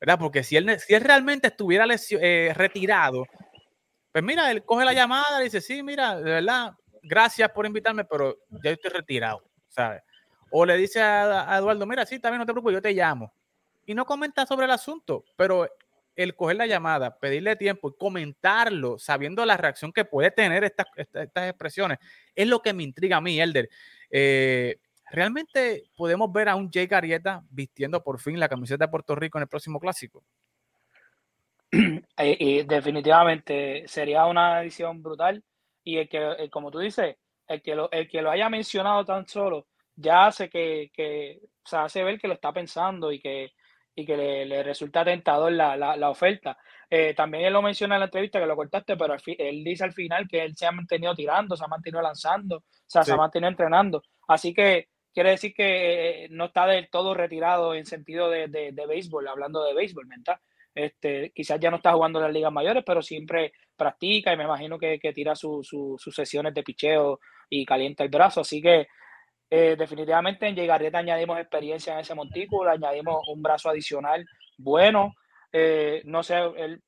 [0.00, 0.18] ¿verdad?
[0.18, 3.26] Porque si él, si él realmente estuviera eh, retirado,
[4.10, 6.72] pues mira, él coge la llamada y dice, sí, mira, de verdad,
[7.02, 10.00] gracias por invitarme, pero ya estoy retirado, ¿sabes?
[10.50, 13.34] O le dice a, Eduardo, mira, sí, también no te preocupes, yo te llamo.
[13.84, 15.68] Y no comenta sobre el asunto, pero
[16.16, 20.86] el coger la llamada, pedirle tiempo y comentarlo, sabiendo la reacción que puede tener estas,
[20.96, 21.98] estas, expresiones,
[22.34, 23.68] es lo que me intriga a mí, Elder.
[24.10, 24.78] Eh,
[25.10, 29.38] ¿Realmente podemos ver a un Jake Arrieta vistiendo por fin la camiseta de Puerto Rico
[29.38, 30.24] en el próximo clásico?
[32.18, 35.42] Y, definitivamente sería una edición brutal.
[35.82, 37.16] Y el que, como tú dices,
[37.48, 41.68] el que, lo, el que lo haya mencionado tan solo ya hace que, que o
[41.68, 43.52] sea, hace ver que lo está pensando y que,
[43.94, 46.56] y que le, resulta tentador la, la, oferta.
[46.88, 49.92] Eh, también él lo menciona en la entrevista que lo cortaste, pero él dice al
[49.92, 53.16] final que él se ha mantenido tirando, se ha mantenido lanzando, o sea, se ha
[53.16, 54.02] mantenido entrenando.
[54.28, 58.72] Así que quiere decir que eh, no está del todo retirado en sentido de, de,
[58.72, 60.40] de béisbol, hablando de béisbol, ¿verdad?
[60.74, 64.44] Este, quizás ya no está jugando en las ligas mayores, pero siempre practica y me
[64.44, 68.40] imagino que, que tira sus sesiones de picheo y calienta el brazo.
[68.40, 68.86] Así que
[69.54, 74.24] eh, definitivamente en Llegarrieta añadimos experiencia en ese montículo, añadimos un brazo adicional
[74.56, 75.12] bueno.
[75.52, 76.36] Eh, no sé,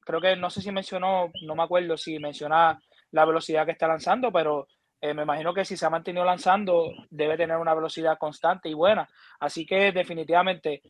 [0.01, 3.87] creo que no sé si mencionó, no me acuerdo si menciona la velocidad que está
[3.87, 4.67] lanzando, pero
[4.99, 8.73] eh, me imagino que si se ha mantenido lanzando debe tener una velocidad constante y
[8.73, 9.07] buena.
[9.41, 10.81] Así que definitivamente,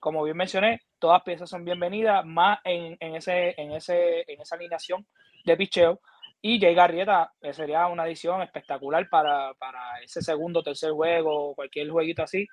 [0.00, 4.54] como bien mencioné, todas piezas son bienvenidas, más en, en, ese, en, ese, en esa
[4.54, 5.06] alineación
[5.46, 6.00] de picheo.
[6.42, 9.52] Y Jay Garrieta eh, sería una adición espectacular para,
[10.02, 12.46] ese segundo, tercer juego, cualquier jueguito así.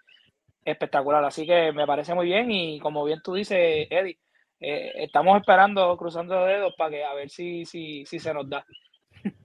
[0.64, 1.24] Espectacular.
[1.24, 2.52] Así que me parece muy bien.
[2.52, 4.20] Y como bien tú dices, Eddie,
[4.60, 8.66] eh, estamos esperando, cruzando dedos para que a ver si, si, si se nos da.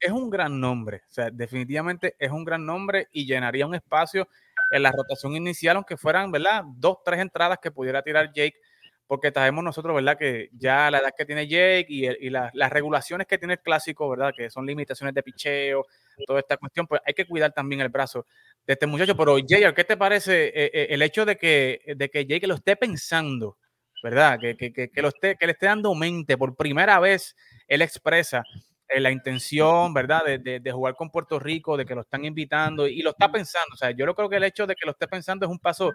[0.01, 4.29] Es un gran nombre, o sea, definitivamente es un gran nombre y llenaría un espacio
[4.71, 6.65] en la rotación inicial, aunque fueran, ¿verdad?
[6.77, 8.57] Dos, tres entradas que pudiera tirar Jake
[9.07, 10.17] porque sabemos nosotros, ¿verdad?
[10.17, 14.33] Que ya la edad que tiene Jake y, las regulaciones que tiene el clásico, ¿verdad?
[14.35, 15.87] Que son limitaciones de picheo,
[16.27, 18.27] toda esta cuestión, pues hay que cuidar también el brazo
[18.67, 19.17] de este muchacho.
[19.17, 22.55] Pero Jake, ¿qué te parece eh, eh, el hecho de que, de que Jake lo
[22.55, 23.59] esté pensando,
[24.03, 24.39] ¿verdad?
[24.41, 27.37] Que, que, que, lo esté, que le esté dando mente por primera vez,
[27.69, 28.43] él expresa
[28.89, 30.25] eh, la intención, ¿verdad?
[30.25, 33.75] De, de, jugar con Puerto Rico, de que lo están invitando y lo está pensando.
[33.75, 35.93] O sea, yo creo que el hecho de que lo esté pensando es un paso,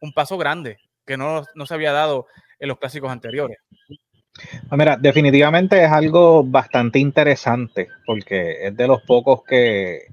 [0.00, 2.26] un paso grande que no, se había dado
[2.58, 3.58] en los clásicos anteriores.
[4.68, 10.08] Ah, mira, definitivamente es algo bastante interesante porque es de los pocos que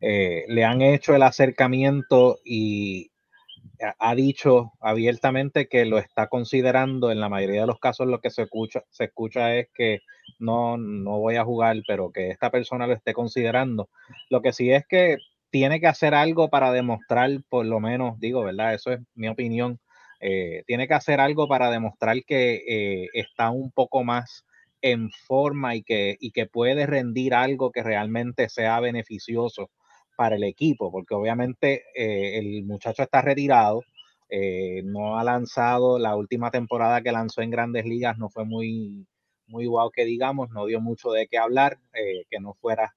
[0.00, 3.10] eh, le han hecho el acercamiento y
[3.98, 7.10] ha dicho abiertamente que lo está considerando.
[7.10, 10.00] En la mayoría de los casos lo que se escucha, se escucha es que
[10.38, 13.88] no, no voy a jugar, pero que esta persona lo esté considerando.
[14.30, 15.18] Lo que sí es que
[15.50, 18.74] tiene que hacer algo para demostrar, por lo menos, digo, ¿verdad?
[18.74, 19.78] Eso es mi opinión,
[20.20, 24.44] eh, tiene que hacer algo para demostrar que eh, está un poco más
[24.82, 29.70] en forma y que, y que puede rendir algo que realmente sea beneficioso
[30.16, 33.82] para el equipo, porque obviamente eh, el muchacho está retirado,
[34.84, 39.06] no ha lanzado, la última temporada que lanzó en grandes ligas no fue muy,
[39.46, 42.94] muy guau que digamos, no dio mucho de qué hablar, que no fuera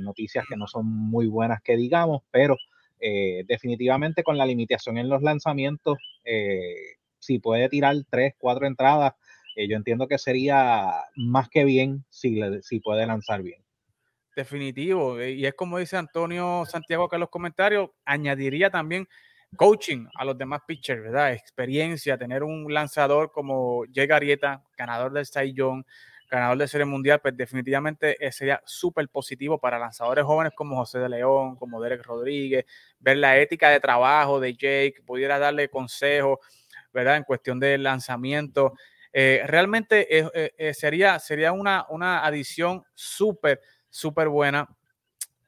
[0.00, 2.56] noticias que no son muy buenas que digamos, pero
[3.00, 9.14] eh, definitivamente con la limitación en los lanzamientos, eh, si puede tirar tres, cuatro entradas,
[9.56, 13.62] eh, yo entiendo que sería más que bien si, si puede lanzar bien.
[14.34, 19.08] Definitivo, y es como dice Antonio Santiago acá en los comentarios, añadiría también
[19.56, 21.32] coaching a los demás pitchers, ¿verdad?
[21.32, 25.84] Experiencia, tener un lanzador como Jay Garieta, ganador del Cy Young,
[26.30, 30.98] ganador de Serie Mundial, pues definitivamente eh, sería súper positivo para lanzadores jóvenes como José
[30.98, 32.64] de León, como Derek Rodríguez,
[32.98, 36.38] ver la ética de trabajo de Jake, pudiera darle consejos,
[36.92, 37.16] ¿verdad?
[37.16, 38.74] En cuestión de lanzamiento.
[39.12, 44.68] Eh, realmente eh, sería, sería una, una adición súper, súper buena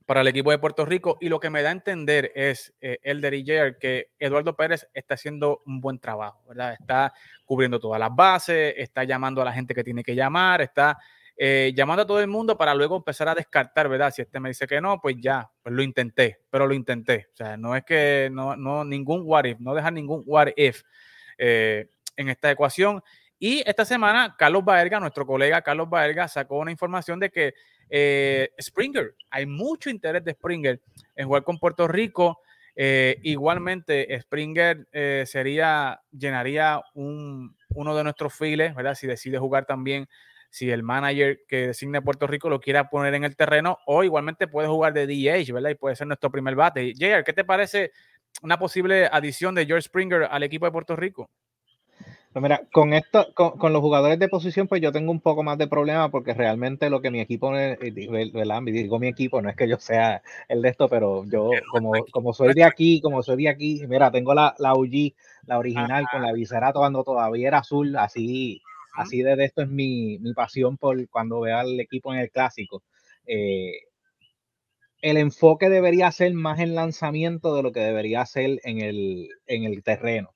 [0.09, 1.19] para el equipo de Puerto Rico.
[1.21, 5.13] Y lo que me da a entender es, eh, el de que Eduardo Pérez está
[5.13, 6.73] haciendo un buen trabajo, ¿verdad?
[6.81, 7.13] Está
[7.45, 10.97] cubriendo todas las bases, está llamando a la gente que tiene que llamar, está
[11.37, 14.11] eh, llamando a todo el mundo para luego empezar a descartar, ¿verdad?
[14.11, 17.27] Si este me dice que no, pues ya, pues lo intenté, pero lo intenté.
[17.35, 20.85] O sea, no es que no, no ningún what if, no dejar ningún what if
[21.37, 21.87] eh,
[22.17, 23.03] en esta ecuación.
[23.39, 27.53] Y esta semana, Carlos Baerga, nuestro colega Carlos Baerga, sacó una información de que
[27.91, 30.81] eh, Springer, hay mucho interés de Springer
[31.15, 32.41] en jugar con Puerto Rico.
[32.77, 38.95] Eh, igualmente, Springer eh, sería, llenaría un, uno de nuestros files, ¿verdad?
[38.95, 40.09] Si decide jugar también,
[40.51, 44.47] si el manager que designe Puerto Rico lo quiera poner en el terreno, o igualmente
[44.49, 45.71] puede jugar de DH, ¿verdad?
[45.71, 46.93] Y puede ser nuestro primer bate.
[46.97, 47.93] Jair, ¿qué te parece
[48.43, 51.31] una posible adición de George Springer al equipo de Puerto Rico?
[52.39, 55.59] Pues mira, con esto, con, los jugadores de posición, pues yo tengo un poco más
[55.59, 58.63] de problema porque realmente lo que mi equipo, ¿verdad?
[58.63, 62.33] Digo mi equipo, no es que yo sea el de esto, pero yo como, como
[62.33, 65.15] soy de aquí, como soy de aquí, mira, tengo la, la OG,
[65.47, 68.63] la original, con la visera cuando todavía era azul, así,
[68.95, 72.85] así de esto es mi, mi, pasión por cuando vea al equipo en el clásico.
[73.27, 73.73] Eh,
[75.03, 79.65] el enfoque debería ser más en lanzamiento de lo que debería ser en el, en
[79.65, 80.31] el terreno.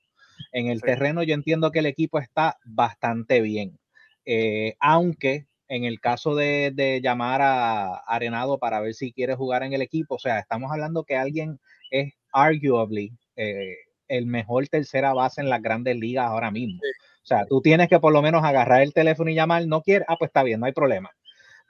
[0.53, 3.79] En el terreno yo entiendo que el equipo está bastante bien,
[4.23, 9.73] eh, aunque en el caso de, llamar a Arenado para ver si quiere jugar en
[9.73, 13.75] el equipo, o sea, estamos hablando que alguien es arguably eh,
[14.07, 16.79] el mejor tercera base en las grandes ligas ahora mismo.
[17.23, 20.05] O sea, tú tienes que por lo menos agarrar el teléfono y llamar, no quiere,
[20.07, 21.09] ah, pues está bien, no hay problema.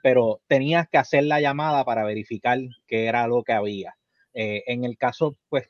[0.02, 3.96] Pero tenías que hacer la llamada para verificar qué era lo que había.
[4.34, 5.66] Eh, en el caso, pues,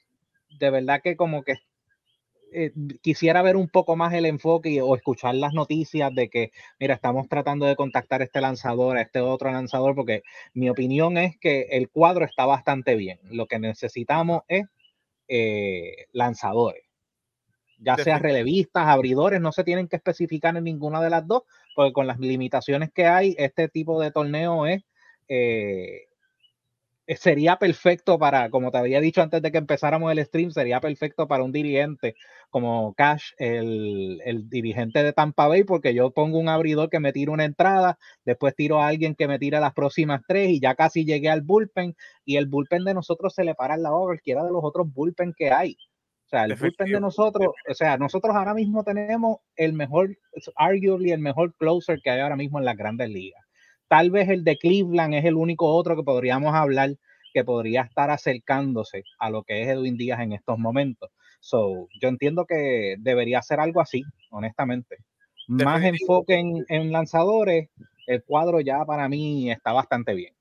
[0.59, 1.59] de verdad que como que
[2.55, 6.95] eh, quisiera ver un poco más el enfoque o escuchar las noticias de que, mira,
[6.95, 11.37] estamos tratando de contactar a este lanzador, a este otro lanzador, porque mi opinión es
[11.39, 13.19] que el cuadro está bastante bien.
[13.25, 14.67] Lo que necesitamos es
[15.27, 16.85] eh, lanzadores,
[17.79, 21.43] ya sea relevistas, abridores, no se tienen que especificar en ninguna de las dos,
[21.75, 24.83] porque con las limitaciones que hay, este tipo de torneo es...
[25.29, 26.14] Eh, eh,
[27.09, 31.29] sería perfecto para, como te había dicho antes de que empezáramos el stream, sería perfecto
[31.29, 32.15] para un dirigente
[32.51, 37.33] como Cash, el, dirigente de Tampa Bay, porque yo pongo un abridor que me tira
[37.33, 41.05] una entrada, después tiro a alguien que me tira las próximas tres y ya casi
[41.05, 44.45] llegué al bullpen y el bullpen de nosotros se le para al lado a cualquiera
[44.45, 45.77] de los otros bullpen que hay.
[46.27, 50.17] O sea, el bullpen de nosotros, o sea, nosotros ahora mismo tenemos el mejor,
[50.57, 53.44] arguably el mejor closer que hay ahora mismo en las grandes ligas.
[53.89, 56.97] Tal vez el de Cleveland es el único otro que podríamos hablar
[57.33, 61.11] que podría estar acercándose a lo que es Edwin Díaz en estos momentos.
[61.41, 64.99] So, yo entiendo que debería ser algo así, honestamente.
[65.49, 67.69] Más enfoque en, en lanzadores,
[68.07, 70.33] el cuadro ya para mí está bastante bien.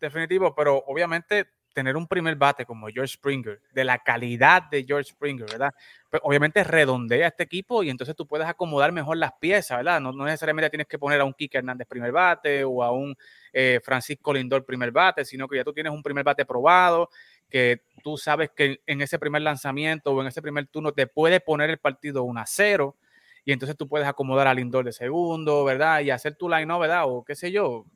[0.00, 5.10] Definitivo, pero obviamente tener un primer bate como George Springer, de la calidad de George
[5.10, 5.72] Springer, ¿verdad?
[6.10, 10.00] Pues obviamente redondea este equipo y entonces tú puedes acomodar mejor las piezas, ¿verdad?
[10.00, 13.16] No, necesariamente tienes que poner a un Kike Hernández primer bate o a un
[13.52, 17.10] eh, Francisco Lindor primer bate, sino que ya tú tienes un primer bate probado,
[17.48, 21.40] que tú sabes que en ese primer lanzamiento o en ese primer turno te puede
[21.40, 22.96] poner el partido 1 a 0
[23.44, 26.00] y entonces tú puedes acomodar a Lindor de segundo, ¿verdad?
[26.00, 27.04] Y hacer tu line, ¿verdad?
[27.06, 27.86] O qué sé yo,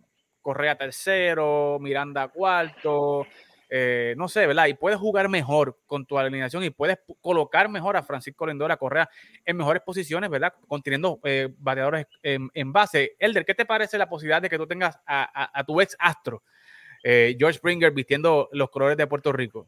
[0.40, 3.26] Correa tercero, Miranda cuarto,
[3.76, 4.66] eh, no sé, ¿verdad?
[4.66, 9.10] Y puedes jugar mejor con tu alineación y puedes colocar mejor a Francisco Lindor, Correa
[9.44, 10.54] en mejores posiciones, ¿verdad?
[10.68, 13.16] Conteniendo eh, bateadores en, base.
[13.18, 16.44] Elder, ¿qué te parece la posibilidad de que tú tengas a, tu ex astro,
[17.02, 19.66] eh, George Springer, vistiendo los colores de Puerto Rico?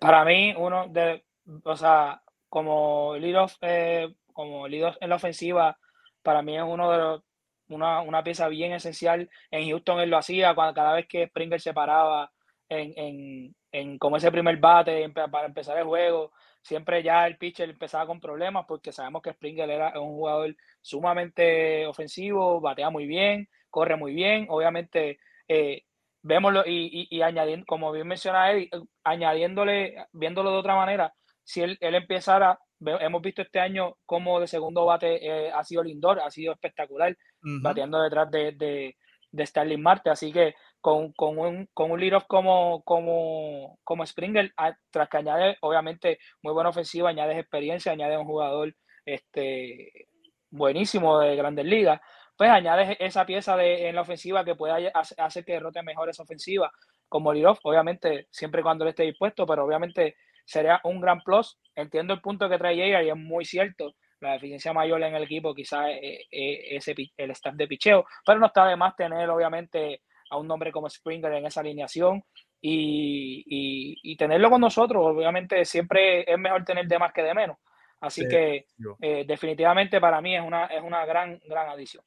[0.00, 1.22] Para mí, uno de,
[1.64, 5.78] o sea, como líder, como líder en la ofensiva,
[6.22, 7.22] para mí es uno de los,
[7.68, 9.28] una, una, pieza bien esencial.
[9.50, 12.32] En Houston él lo hacía cuando, cada vez que Springer se paraba
[12.68, 16.32] en, en, en como ese primer bate para empezar el juego.
[16.62, 21.86] Siempre ya el pitcher empezaba con problemas porque sabemos que Springer era un jugador sumamente
[21.86, 24.46] ofensivo, batea muy bien, corre muy bien.
[24.50, 25.82] Obviamente, eh,
[26.22, 28.68] vémoslo y, y, añadiendo, como bien menciona Eddie,
[29.04, 31.14] añadiéndole, viéndolo de otra manera,
[31.44, 35.84] si él, él empezara, hemos visto este año como de segundo bate eh, ha sido
[35.84, 38.96] Lindor, ha sido espectacular, bateando detrás de, de,
[39.30, 40.10] de Starling Marte.
[40.10, 40.54] Así que
[40.86, 44.52] con, con, un, con un lead-off como, como, como Springer,
[44.92, 48.72] tras que añade, obviamente, muy buena ofensiva, añades experiencia, añade un jugador
[49.04, 50.06] este,
[50.48, 52.00] buenísimo de grandes ligas,
[52.36, 56.22] pues añades esa pieza de, en la ofensiva que puede hacer que derrote mejor esa
[56.22, 56.70] ofensiva
[57.08, 60.14] como lead-off, obviamente, siempre y cuando él esté dispuesto, pero obviamente
[60.44, 61.58] sería un gran plus.
[61.74, 63.96] Entiendo el punto que trae Jair y es muy cierto.
[64.20, 68.68] La deficiencia mayor en el equipo quizás es, el staff de picheo, pero no está
[68.68, 72.24] de más tener obviamente a un nombre como Springer en esa alineación
[72.60, 75.04] y, y, tenerlo con nosotros.
[75.04, 77.58] Obviamente siempre es mejor tener de más que de menos.
[78.00, 78.66] Así que
[79.00, 82.04] eh, definitivamente para mí es una, es una gran, gran adición.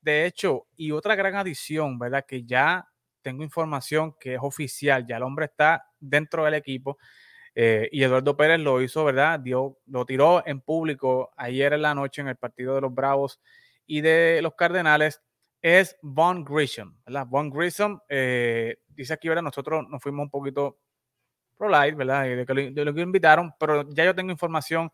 [0.00, 2.24] De hecho, y otra gran adición, ¿verdad?
[2.26, 2.86] Que ya
[3.22, 6.98] tengo información que es oficial, ya el hombre está dentro del equipo.
[7.54, 9.40] Eh, y Eduardo Pérez lo hizo, ¿verdad?
[9.40, 13.40] Dio, lo tiró en público ayer en la noche en el partido de los Bravos
[13.86, 15.22] y de los Cardenales
[15.64, 17.26] es Von Grisham, ¿verdad?
[17.26, 19.44] Von Grisham, eh, dice aquí, ¿verdad?
[19.44, 20.76] Nosotros nos fuimos un poquito
[21.56, 22.24] pro light, ¿verdad?
[22.24, 24.92] De, que lo, de lo que invitaron, pero ya yo tengo información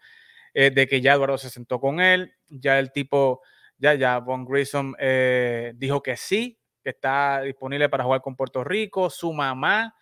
[0.54, 3.42] eh, de que ya Eduardo se sentó con él, ya el tipo,
[3.78, 8.62] ya, ya, Von Grissom eh, dijo que sí, que está disponible para jugar con Puerto
[8.62, 9.96] Rico, su mamá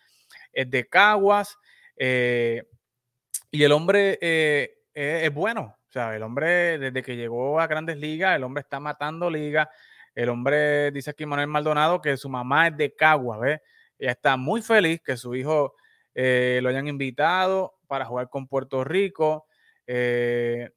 [0.53, 1.57] es de Caguas,
[1.97, 2.61] eh,
[3.49, 7.97] y el hombre es, es bueno, o sea, el hombre desde que llegó a grandes
[7.97, 9.67] ligas, el hombre está matando ligas,
[10.19, 13.61] el hombre dice aquí Manuel Maldonado que su mamá es de Caguas, ¿ves?
[13.97, 15.75] Ella está muy feliz que su hijo
[16.13, 19.45] eh, lo hayan invitado para jugar con Puerto Rico
[19.87, 20.71] eh,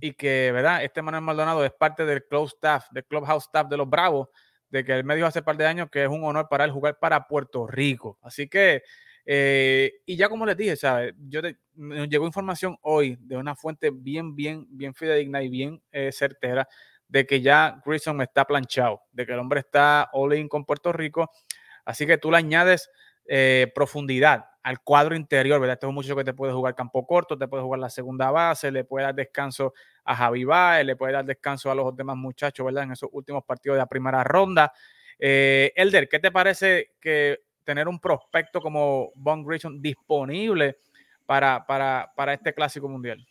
[0.00, 0.82] y que, ¿verdad?
[0.82, 4.26] Este Manuel Maldonado es parte del club staff, del clubhouse staff de los Bravos,
[4.70, 6.72] de que él me dijo hace par de años que es un honor para él
[6.72, 8.18] jugar para Puerto Rico.
[8.22, 8.82] Así que,
[9.24, 11.14] eh, y ya como les dije, ¿sabes?
[11.28, 11.42] Yo
[11.74, 15.80] me llegó información hoy de una fuente bien, bien, bien fidedigna y bien
[16.10, 16.66] certera
[17.10, 20.92] de que ya Grissom está planchado, de que el hombre está all in con Puerto
[20.92, 21.30] Rico.
[21.84, 22.90] Así que tú le añades
[23.74, 25.74] profundidad al cuadro interior, ¿verdad?
[25.74, 28.30] Este es un muchacho que te puede jugar campo corto, te puede jugar la segunda
[28.30, 29.72] base, le puede dar descanso
[30.04, 32.84] a Javi Baez, le puede dar descanso a los demás muchachos, ¿verdad?
[32.84, 34.72] En esos últimos partidos de la primera ronda.
[35.18, 40.78] Eh, Elder, ¿qué te parece que tener un prospecto como Von Grisham disponible
[41.24, 43.24] para, para, para este clásico mundial?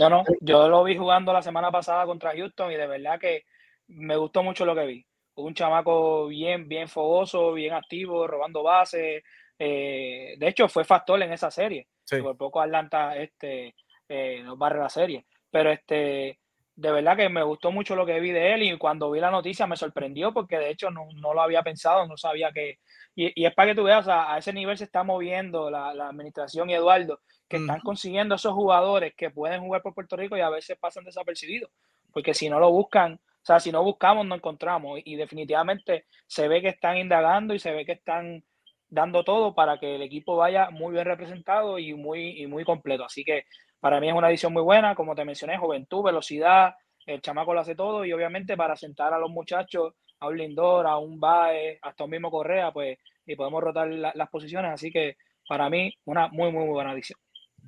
[0.00, 3.44] No, no, yo lo vi jugando la semana pasada contra Houston y de verdad que
[3.88, 5.06] me gustó mucho lo que vi.
[5.34, 9.22] Un chamaco bien, bien fogoso, bien activo, robando bases,
[9.62, 11.86] eh, de hecho, fue factor en esa serie.
[12.08, 13.74] Por poco Atlanta este,
[14.08, 15.26] eh, nos barre la serie.
[15.50, 16.39] Pero este,
[16.80, 19.30] de verdad que me gustó mucho lo que vi de él y cuando vi la
[19.30, 22.78] noticia me sorprendió porque de hecho no, lo había pensado, no sabía que...
[23.14, 26.74] Y, es para que tú veas, a, ese nivel se está moviendo la, administración y
[26.74, 30.78] Eduardo, que están consiguiendo esos jugadores que pueden jugar por Puerto Rico y a veces
[30.80, 31.70] pasan desapercibidos,
[32.12, 35.00] porque si no lo buscan, o sea, si no buscamos, no encontramos.
[35.04, 38.42] Y definitivamente se ve que están indagando y se ve que están
[38.88, 43.04] dando todo para que el equipo vaya muy bien representado y muy, y muy completo.
[43.04, 43.44] Así que
[43.80, 46.74] para mí es una edición muy buena, como te mencioné, juventud, velocidad,
[47.06, 50.86] el chamaco lo hace todo y obviamente para sentar a los muchachos, a un Lindor,
[50.86, 54.72] a un Bae, hasta un mismo Correa, pues y podemos rotar las posiciones.
[54.72, 55.16] Así que
[55.48, 57.18] para mí una muy, muy, muy buena edición.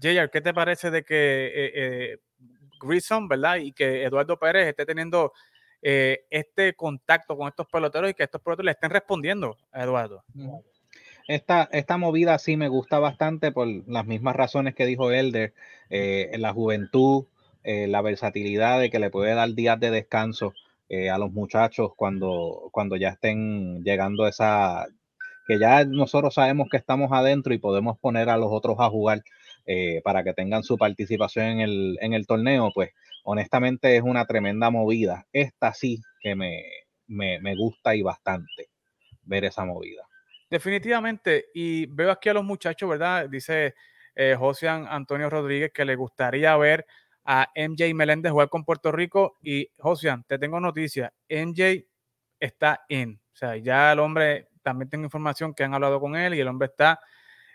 [0.00, 2.18] JR, ¿qué te parece de que eh, eh,
[2.80, 3.56] Grissom, ¿verdad?
[3.56, 5.32] Y que Eduardo Pérez esté teniendo
[5.80, 10.24] eh, este contacto con estos peloteros y que estos peloteros le estén respondiendo a Eduardo.
[11.28, 15.54] Esta, esta movida sí me gusta bastante por las mismas razones que dijo Elder,
[15.90, 17.26] eh, la juventud,
[17.62, 20.52] eh, la versatilidad de que le puede dar días de descanso
[20.88, 24.86] eh, a los muchachos cuando, cuando ya estén llegando esa,
[25.46, 29.22] que ya nosotros sabemos que estamos adentro y podemos poner a los otros a jugar
[30.02, 32.90] para que tengan su participación en el, en el torneo, pues
[33.22, 35.28] honestamente es una tremenda movida.
[35.32, 36.64] Esta sí que me,
[37.06, 38.70] me, me gusta y bastante
[39.24, 40.02] ver esa movida.
[40.52, 43.26] Definitivamente, y veo aquí a los muchachos, ¿verdad?
[43.26, 43.74] Dice
[44.14, 46.84] eh, José Antonio Rodríguez que le gustaría ver
[47.24, 49.38] a MJ Meléndez jugar con Puerto Rico.
[49.40, 51.86] Y José, te tengo noticia, MJ
[52.38, 53.18] está en.
[53.32, 56.48] O sea, ya el hombre, también tengo información que han hablado con él y el
[56.48, 57.00] hombre está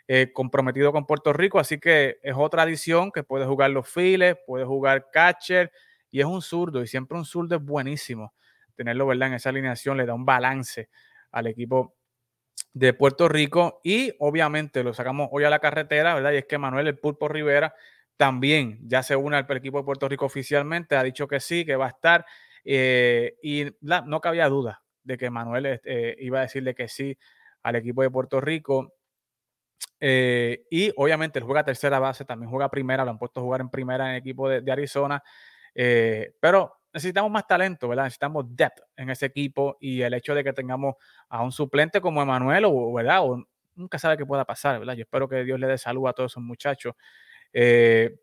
[0.08, 4.38] eh, comprometido con Puerto Rico, así que es otra adición que puede jugar los files,
[4.48, 5.72] puede jugar catcher
[6.10, 8.34] y es un zurdo y siempre un zurdo es buenísimo.
[8.74, 9.28] Tenerlo, ¿verdad?
[9.28, 10.90] En esa alineación le da un balance
[11.32, 11.97] al equipo
[12.78, 16.34] de Puerto Rico y obviamente lo sacamos hoy a la carretera, ¿verdad?
[16.34, 17.74] Y es que Manuel El Pulpo Rivera
[18.18, 21.76] también ya se une al equipo de Puerto Rico oficialmente, ha dicho que sí, que
[21.76, 22.26] va a estar
[22.64, 27.18] eh, y no cabía duda de que Manuel eh, iba a decirle que sí
[27.64, 28.94] al equipo de Puerto Rico.
[30.00, 33.62] Eh, y obviamente él juega tercera base, también juega primera, lo han puesto a jugar
[33.62, 35.24] en primera en equipo de, de Arizona,
[35.74, 38.06] pero necesitamos más talento, ¿verdad?
[38.06, 40.96] Necesitamos depth en ese equipo y el hecho de que tengamos
[41.30, 43.24] a un suplente como Emanuel, o, ¿verdad?
[43.24, 44.96] O nunca sabe qué pueda pasar, ¿verdad?
[44.96, 46.96] Yo espero que Dios le dé salud a todos esos muchachos.
[47.54, 48.20] Eh,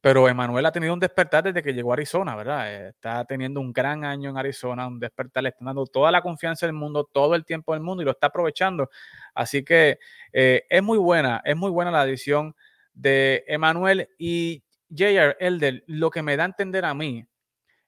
[0.00, 2.90] pero Emanuel ha tenido un despertar desde que llegó a Arizona, ¿verdad?
[2.90, 6.64] Está teniendo un gran año en Arizona, un despertar, le está dando toda la confianza
[6.64, 8.88] del mundo, todo el tiempo del mundo y lo está aprovechando.
[9.34, 9.98] Así que
[10.32, 12.54] eh, es muy buena, es muy buena la adición
[12.94, 15.36] de Emanuel y J.R.
[15.40, 15.82] Elder.
[15.88, 17.26] Lo que me da a entender a mí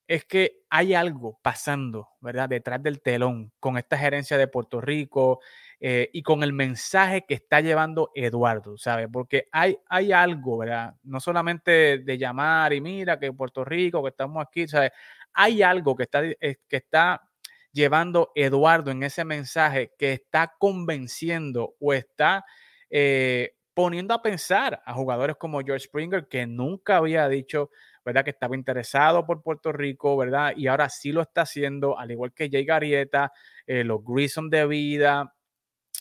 [0.08, 2.48] es que hay algo pasando, ¿verdad?
[2.48, 5.40] Detrás del telón con esta gerencia de Puerto Rico
[5.80, 9.06] eh, y con el mensaje que está llevando Eduardo, ¿sabes?
[9.12, 10.94] Porque hay, hay algo, ¿verdad?
[11.02, 14.92] No solamente de llamar y mira que Puerto Rico, que estamos aquí, ¿sabes?
[15.34, 17.22] Hay algo que está, eh, que está
[17.70, 22.46] llevando Eduardo en ese mensaje que está convenciendo o está
[22.88, 27.70] eh, poniendo a pensar a jugadores como George Springer, que nunca había dicho
[28.08, 28.24] ¿verdad?
[28.24, 30.54] Que estaba interesado por Puerto Rico, ¿verdad?
[30.56, 33.32] Y ahora sí lo está haciendo, al igual que Jay Garieta,
[33.66, 35.34] eh, los Grissom de vida,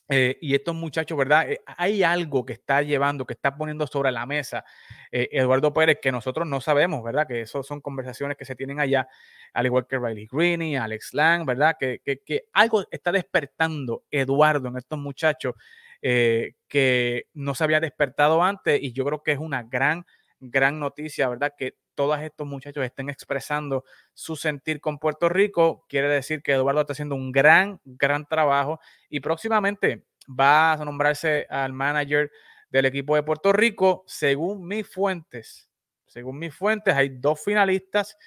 [0.09, 1.51] Eh, y estos muchachos, ¿verdad?
[1.51, 4.63] Eh, hay algo que está llevando, que está poniendo sobre la mesa
[5.11, 7.27] Eduardo Pérez que nosotros no sabemos, ¿verdad?
[7.27, 9.07] Que eso son conversaciones que se tienen allá,
[9.53, 11.75] al igual que Riley Greene, Alex Lang, ¿verdad?
[11.77, 15.55] Que, que, algo está despertando Eduardo en estos muchachos
[16.01, 20.05] que no se había despertado antes y yo creo que es una gran,
[20.39, 21.53] gran noticia, ¿verdad?
[21.57, 23.83] Que todos estos muchachos estén expresando
[24.13, 28.79] su sentir con Puerto Rico, quiere decir que Eduardo está haciendo un gran, gran trabajo
[29.09, 32.31] y próximamente va a nombrarse al manager
[32.69, 34.03] del equipo de Puerto Rico.
[34.05, 35.69] Según mis fuentes,
[36.05, 38.17] según mis fuentes, hay dos finalistas,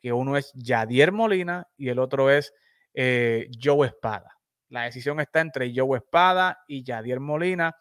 [0.00, 2.54] que uno es Yadier Molina y el otro es
[2.94, 4.38] eh, Joe Espada.
[4.70, 7.76] La decisión está entre Joe Espada y Yadier Molina.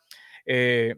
[0.45, 0.95] Eh,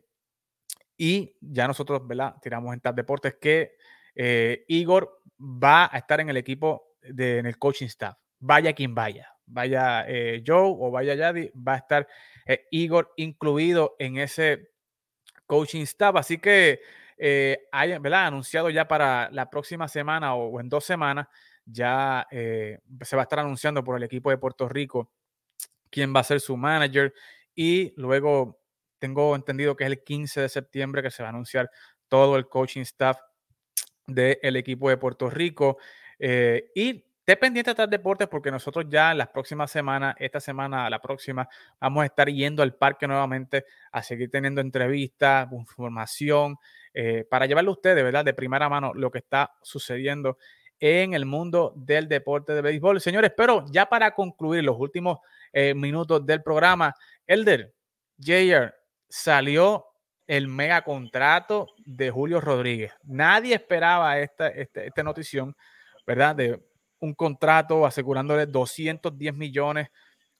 [1.03, 2.35] y ya nosotros, ¿verdad?
[2.43, 3.73] Tiramos en TAP Deportes que
[4.13, 8.15] eh, Igor va a estar en el equipo, de, en el coaching staff.
[8.37, 12.07] Vaya quien vaya, vaya eh, Joe o vaya Yadi, va a estar
[12.45, 14.73] eh, Igor incluido en ese
[15.47, 16.17] coaching staff.
[16.17, 16.81] Así que
[17.71, 18.27] hay, ¿verdad?
[18.27, 21.27] Anunciado ya para la próxima semana o, en dos semanas,
[21.65, 25.11] ya se va a estar anunciando por el equipo de Puerto Rico
[25.89, 27.11] quién va a ser su manager
[27.55, 28.60] y luego
[29.01, 31.71] tengo entendido que es el 15 de septiembre que se va a anunciar
[32.07, 33.17] todo el coaching staff
[34.05, 35.79] del equipo de Puerto Rico.
[36.19, 41.01] Eh, y esté pendiente de deportes porque nosotros ya las próximas semanas, esta semana, la
[41.01, 41.49] próxima,
[41.79, 46.57] vamos a estar yendo al parque nuevamente a seguir teniendo entrevistas, información,
[46.93, 48.23] eh, para llevarle a ustedes, ¿verdad?
[48.23, 50.37] De primera mano lo que está sucediendo
[50.79, 53.01] en el mundo del deporte de béisbol.
[53.01, 55.19] Señores, pero ya para concluir los últimos
[55.53, 56.93] eh, minutos del programa,
[57.25, 57.73] Elder,
[58.19, 58.80] Jayer,
[59.11, 59.85] salió
[60.25, 62.93] el mega contrato de Julio Rodríguez.
[63.03, 65.53] Nadie esperaba esta, esta, esta notición,
[66.07, 66.35] ¿verdad?
[66.35, 66.63] De
[66.99, 69.89] un contrato asegurándole 210 millones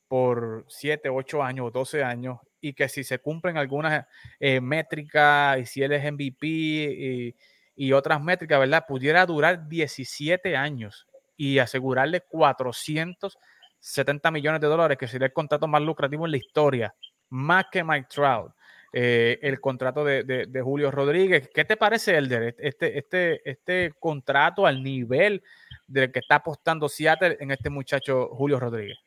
[0.08, 4.06] por 7, 8 años, 12 años, y que si se cumplen algunas
[4.40, 7.36] eh, métricas, y si él es MVP y,
[7.76, 8.86] y, otras métricas, ¿verdad?
[8.88, 15.82] Pudiera durar 17 años y asegurarle 470 millones de dólares, que sería el contrato más
[15.82, 16.96] lucrativo en la historia,
[17.30, 18.54] más que Mike Trout.
[18.94, 21.50] Eh, el contrato de, de, Julio Rodríguez.
[21.54, 25.42] ¿Qué te parece, Elder, este, este, este contrato al nivel
[25.88, 28.98] del que está apostando Seattle en este muchacho Julio Rodríguez?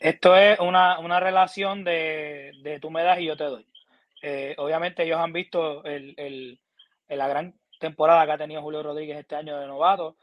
[0.00, 3.66] Esto es una, una relación de, de, tú me das y yo te doy.
[4.22, 6.60] Eh, obviamente ellos han visto el, el,
[7.08, 10.16] la gran temporada que ha tenido Julio Rodríguez este año de novato.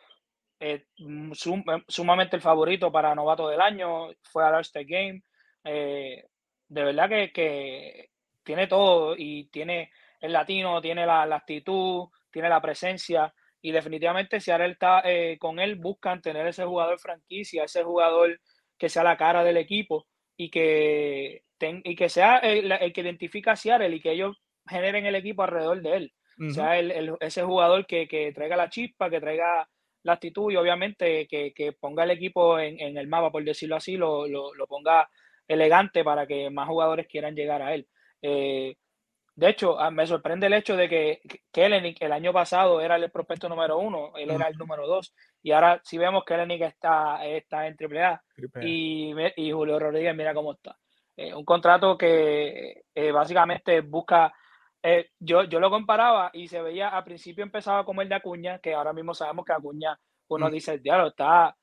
[0.60, 0.88] Eh,
[1.34, 5.24] sum, sumamente el favorito para novato del año, fue al All-Star Game.
[5.64, 6.26] Eh,
[6.68, 8.09] de verdad que,
[8.43, 14.72] tiene todo y tiene el latino, tiene la, actitud, tiene la presencia y definitivamente él
[14.72, 18.41] está eh, con él buscan tener ese jugador franquicia, ese jugador
[18.78, 23.55] que sea la cara del equipo y que, y que sea el, que identifica a
[23.55, 26.14] Seattle y que ellos generen el equipo alrededor de él.
[26.49, 29.70] O sea, el, ese jugador que, traiga la chispa, que traiga
[30.01, 34.28] la actitud y obviamente que, ponga el equipo en, el mapa, por decirlo así, lo,
[34.28, 35.07] lo ponga
[35.54, 37.88] elegante para que más jugadores quieran llegar a él.
[38.22, 38.76] Eh,
[39.36, 43.10] de hecho, ah, me sorprende el hecho de que Kellenic el año pasado era el
[43.10, 47.26] prospecto número uno, él era el número dos, y ahora si vemos que Kellenic está,
[47.26, 48.24] está en AAA,
[48.62, 50.78] y, y Julio Rodríguez mira cómo está.
[51.16, 54.34] Eh, un contrato que eh, básicamente busca,
[55.20, 58.74] yo, yo lo comparaba y se veía, al principio empezaba como el de Acuña, que
[58.74, 59.97] ahora mismo sabemos que Acuña,
[60.28, 61.56] uno dice, diablo, está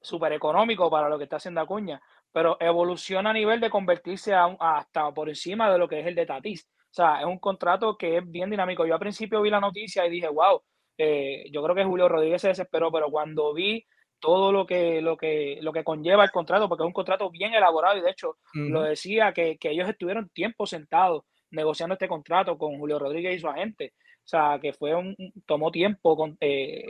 [0.00, 2.00] súper económico para lo que está haciendo Acuña,
[2.32, 6.14] pero evoluciona a nivel de convertirse a, hasta por encima de lo que es el
[6.14, 6.68] de Tatis.
[6.90, 8.86] O sea, es un contrato que es bien dinámico.
[8.86, 10.62] Yo al principio vi la noticia y dije, wow,
[10.96, 13.84] eh, yo creo que Julio Rodríguez se desesperó, pero cuando vi
[14.20, 17.54] todo lo que, lo que, lo que conlleva el contrato, porque es un contrato bien
[17.54, 22.78] elaborado y de hecho lo decía que, ellos estuvieron tiempo sentados negociando este contrato con
[22.78, 23.94] Julio Rodríguez y su agente.
[24.24, 25.16] O sea, que fue un,
[25.46, 26.86] tomó tiempo con, eh,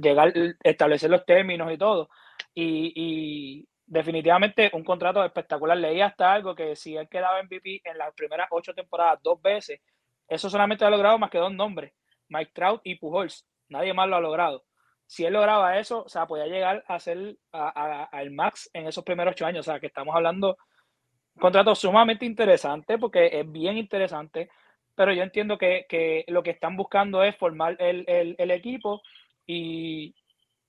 [0.00, 0.32] llegar,
[0.62, 2.08] establecer los términos y todo.
[2.54, 5.76] y, definitivamente un contrato espectacular.
[5.76, 9.80] Leí hasta algo que si él quedaba MVP en las primeras ocho temporadas dos veces,
[10.28, 11.92] eso solamente ha logrado más que dos nombres,
[12.28, 13.46] Mike Trout y Pujols.
[13.68, 14.64] Nadie más lo ha logrado.
[15.06, 19.32] Si él lograba eso, o sea, podía llegar a ser al max en esos primeros
[19.32, 19.66] ocho años.
[19.66, 20.56] O sea, que estamos hablando
[21.36, 24.50] un contrato sumamente interesante porque es bien interesante,
[24.96, 29.02] pero yo entiendo que, que lo que están buscando es formar el, el, el equipo
[29.46, 30.14] y,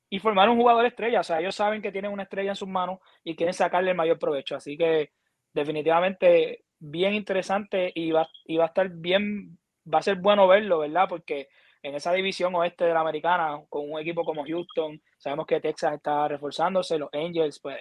[0.10, 1.22] y formar un jugador estrella.
[1.22, 3.98] O sea, ellos saben que tienen una estrella en sus manos y quieren sacarle el
[3.98, 4.56] mayor provecho.
[4.56, 5.12] Así que
[5.54, 9.58] definitivamente bien interesante y va, y va a estar bien,
[9.92, 11.08] va a ser bueno verlo, ¿verdad?
[11.10, 11.50] Porque
[11.82, 15.94] en esa división oeste de la americana, con un equipo como Houston, sabemos que Texas
[15.94, 17.78] está reforzándose, los Angels, pues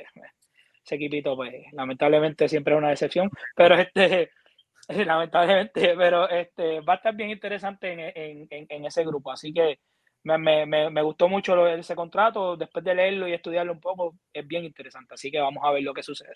[0.85, 4.31] ese equipito, pues, lamentablemente siempre es una decepción, pero este,
[4.89, 9.81] lamentablemente, pero este, va a estar bien interesante en, en, en ese grupo, así que
[10.27, 14.47] me, me, me, gustó mucho ese contrato, después de leerlo y estudiarlo un poco, es
[14.47, 16.33] bien interesante, así que vamos a ver lo que sucede.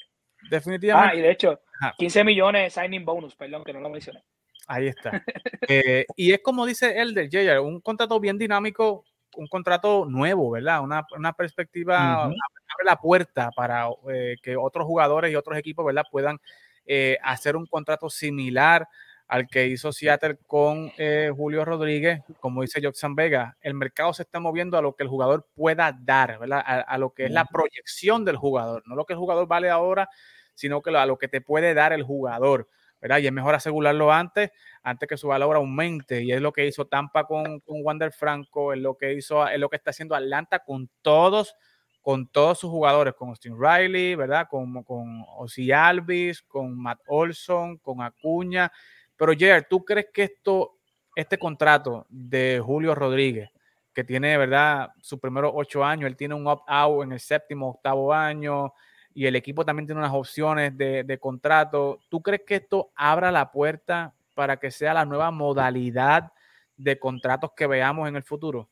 [0.49, 1.17] Definitivamente.
[1.17, 1.61] Ah, y de hecho,
[1.99, 4.23] 15 millones de signing bonus, perdón, que no lo mencioné.
[4.69, 5.23] Ahí está.
[5.69, 9.05] eh, y es como dice el del Jay, un contrato bien dinámico,
[9.37, 10.83] un contrato nuevo, ¿verdad?
[10.83, 12.35] Una, una perspectiva, uh -huh.
[12.35, 16.05] abre la puerta para eh, que otros jugadores y otros equipos, ¿verdad?
[16.11, 16.39] Puedan
[16.87, 18.87] eh, hacer un contrato similar
[19.31, 24.23] al que hizo Seattle con eh, Julio Rodríguez, como dice Joxan Vega, el mercado se
[24.23, 26.65] está moviendo a lo que el jugador pueda dar, ¿verdad?
[26.67, 29.71] A, a lo que es la proyección del jugador, no lo que el jugador vale
[29.71, 30.09] ahora,
[30.55, 32.69] sino que a lo que te puede dar el jugador,
[33.01, 33.19] ¿verdad?
[33.19, 34.51] Y es mejor asegurarlo antes,
[34.83, 38.73] antes que su valor aumente, y es lo que hizo Tampa con, con Wander Franco,
[38.73, 41.55] es lo que hizo, es lo que está haciendo Atlanta con todos,
[42.01, 44.49] con todos sus jugadores, con Austin Riley, ¿verdad?
[44.51, 48.73] Con, con Ozzy Alvis, con Matt Olson, con Acuña,
[49.21, 50.79] pero Jared, ¿tú crees que esto,
[51.15, 53.51] este contrato de Julio Rodríguez,
[53.93, 54.93] que tiene, ¿verdad?
[55.03, 58.73] Sus primeros ocho años, él tiene un opt-out en el séptimo, octavo año,
[59.13, 62.01] y el equipo también tiene unas opciones de, contrato.
[62.09, 66.33] ¿Tú crees que esto abra la puerta para que sea la nueva modalidad
[66.79, 68.71] de contratos que veamos en el futuro?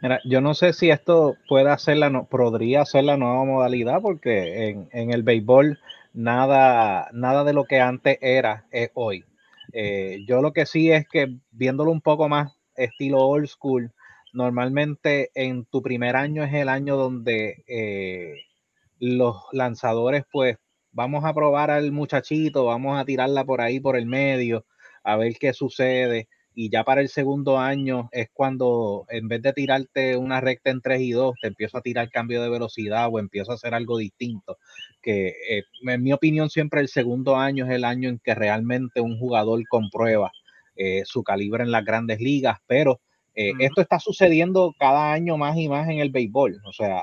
[0.00, 4.70] Mira, yo no sé si esto pueda ser la, podría ser la nueva modalidad, porque
[4.70, 5.78] en, en el béisbol
[6.14, 9.26] nada, nada de lo que antes era es hoy.
[9.72, 13.92] Eh, yo lo que sí es que viéndolo un poco más estilo old school,
[14.32, 18.34] normalmente en tu primer año es el año donde eh,
[18.98, 20.58] los lanzadores, pues
[20.92, 24.66] vamos a probar al muchachito, vamos a tirarla por ahí por el medio,
[25.04, 26.28] a ver qué sucede.
[26.54, 30.80] Y ya para el segundo año es cuando en vez de tirarte una recta en
[30.80, 33.98] 3 y 2, te empiezo a tirar cambio de velocidad o empiezo a hacer algo
[33.98, 34.58] distinto.
[35.00, 39.00] Que eh, en mi opinión siempre el segundo año es el año en que realmente
[39.00, 40.30] un jugador comprueba
[40.76, 43.00] eh, su calibre en las grandes ligas, pero
[43.34, 43.64] eh, uh -huh.
[43.66, 46.60] esto está sucediendo cada año más y más en el béisbol.
[46.66, 47.02] O sea,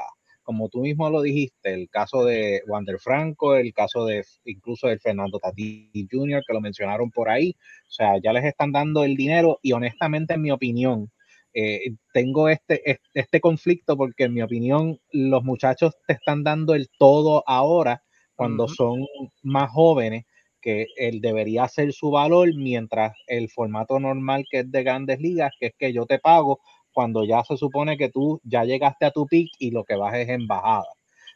[0.50, 4.97] como tú mismo lo dijiste, el caso de Wander Franco, el caso de incluso de
[4.97, 7.56] Fernando Tati Jr., que lo mencionaron por ahí,
[7.88, 11.12] o sea, ya les están dando el dinero y honestamente, en mi opinión,
[11.54, 16.89] eh, tengo este, este conflicto porque en mi opinión los muchachos te están dando el
[16.97, 18.02] todo ahora
[18.34, 18.76] cuando uh -huh.
[18.76, 19.06] son
[19.43, 20.26] más jóvenes
[20.62, 25.52] que él debería ser su valor mientras el formato normal que es de grandes ligas,
[25.60, 26.60] que es que yo te pago
[26.94, 30.16] cuando ya se supone que tú ya llegaste a tu pick y lo que vas
[30.16, 30.88] es en bajada.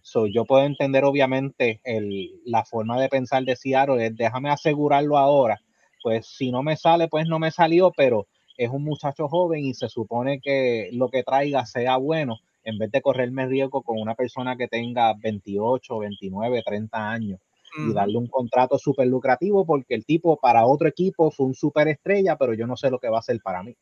[0.02, 5.18] So, yo puedo entender obviamente el, la forma de pensar de Seattle es déjame asegurarlo
[5.18, 5.62] ahora,
[6.02, 8.28] pues si no me sale, pues no me salió, pero
[8.58, 12.92] es un muchacho joven y se supone que lo que traiga sea bueno, en vez
[12.92, 17.40] de correrme riesgo con una persona que tenga 28, 29, 30 años
[17.78, 17.90] mm.
[17.90, 21.88] y darle un contrato súper lucrativo porque el tipo para otro equipo fue un súper
[21.88, 23.76] estrella, pero yo no sé lo que va a hacer para mí.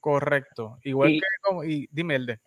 [0.00, 0.78] Correcto.
[0.82, 2.38] Igual y, que y dime el de.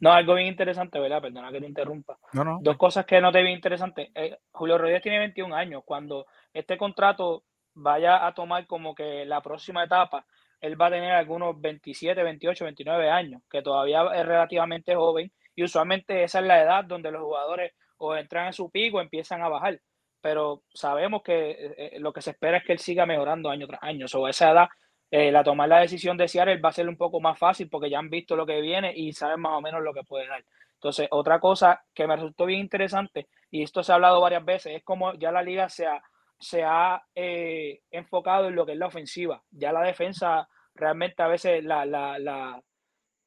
[0.00, 1.22] No, algo bien interesante, ¿verdad?
[1.22, 2.18] Perdona que te interrumpa.
[2.32, 2.58] No, no.
[2.62, 4.10] Dos cosas que no te vi interesante.
[4.14, 5.82] Eh, Julio Rodríguez tiene 21 años.
[5.84, 10.26] Cuando este contrato vaya a tomar como que la próxima etapa,
[10.60, 15.32] él va a tener algunos 27, 28, 29 años, que todavía es relativamente joven.
[15.54, 19.00] Y usualmente esa es la edad donde los jugadores o entran en su pico o
[19.00, 19.80] empiezan a bajar.
[20.20, 23.82] Pero sabemos que eh, lo que se espera es que él siga mejorando año tras
[23.82, 24.06] año.
[24.06, 24.68] Sobre esa edad
[25.12, 27.90] eh, la tomar la decisión de Seattle va a ser un poco más fácil porque
[27.90, 30.42] ya han visto lo que viene y saben más o menos lo que puede dar.
[30.76, 34.74] Entonces, otra cosa que me resultó bien interesante, y esto se ha hablado varias veces,
[34.74, 36.02] es como ya la liga se ha,
[36.40, 39.42] se ha eh, enfocado en lo que es la ofensiva.
[39.50, 42.62] Ya la defensa realmente a veces la, la, la,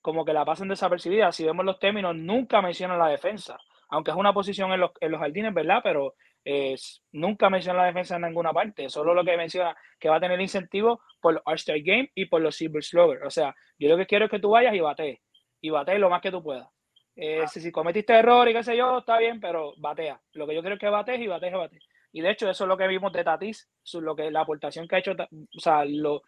[0.02, 1.32] como que la pasan desapercibida.
[1.32, 3.60] Si vemos los términos, nunca mencionan la defensa,
[3.90, 5.82] aunque es una posición en los, en los jardines, ¿verdad?
[5.84, 6.16] Pero
[6.46, 6.76] eh,
[7.12, 10.40] nunca menciona la defensa en ninguna parte, solo lo que menciona que va a tener
[10.40, 13.24] incentivo por los All-Star Game y por los Silver Slugger.
[13.24, 15.20] O sea, yo lo que quiero es que tú vayas y batees,
[15.60, 16.70] y batees lo más que tú puedas.
[17.16, 17.48] Eh, ah.
[17.48, 20.22] si, si, cometiste error y qué sé yo, está bien, pero batea.
[20.34, 21.84] Lo que yo quiero es que batees y batees y batees.
[22.12, 24.96] Y de hecho, eso es lo que vimos de Tatis, lo que, la aportación que
[24.96, 26.22] ha hecho, o sea, lo,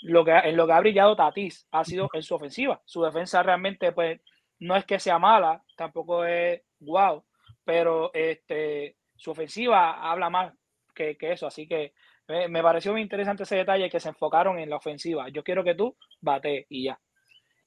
[0.00, 2.82] lo que, en lo que ha brillado Tatis ha sido en su ofensiva.
[2.84, 4.20] Su defensa realmente, pues,
[4.58, 7.24] no es que sea mala, tampoco es wow,
[7.64, 10.54] pero este su ofensiva habla más
[10.94, 11.92] que, que eso, así que
[12.26, 15.28] me, me, pareció muy interesante ese detalle que se enfocaron en la ofensiva.
[15.28, 17.00] Yo quiero que tú bate y ya.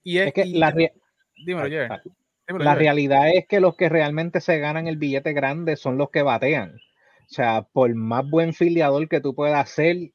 [0.04, 0.94] Y es, es que y, la, re...
[1.46, 2.86] dímelo, Dímelo, la Jerry.
[2.86, 6.76] realidad es que los que realmente se ganan el billete grande son los que batean.
[6.76, 10.12] O sea, por más buen filiador que tú puedas ser,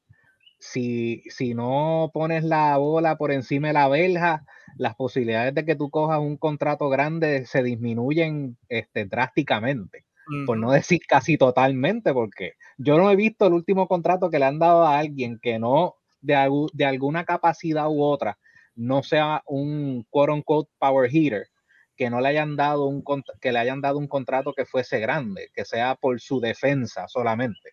[0.59, 4.45] si, si no pones la bola por encima de la verja,
[4.77, 10.06] las posibilidades de que tú cojas un contrato grande se disminuyen este, drásticamente.
[10.47, 14.47] Por no decir casi totalmente, porque yo no he visto el último contrato que le
[14.47, 18.39] han dado a alguien que no, de, de alguna capacidad u otra,
[18.75, 21.47] no sea un quote unquote power hitter,
[21.97, 23.03] que no le hayan dado un
[23.41, 27.73] que le hayan dado un contrato que fuese grande, que sea por su defensa solamente.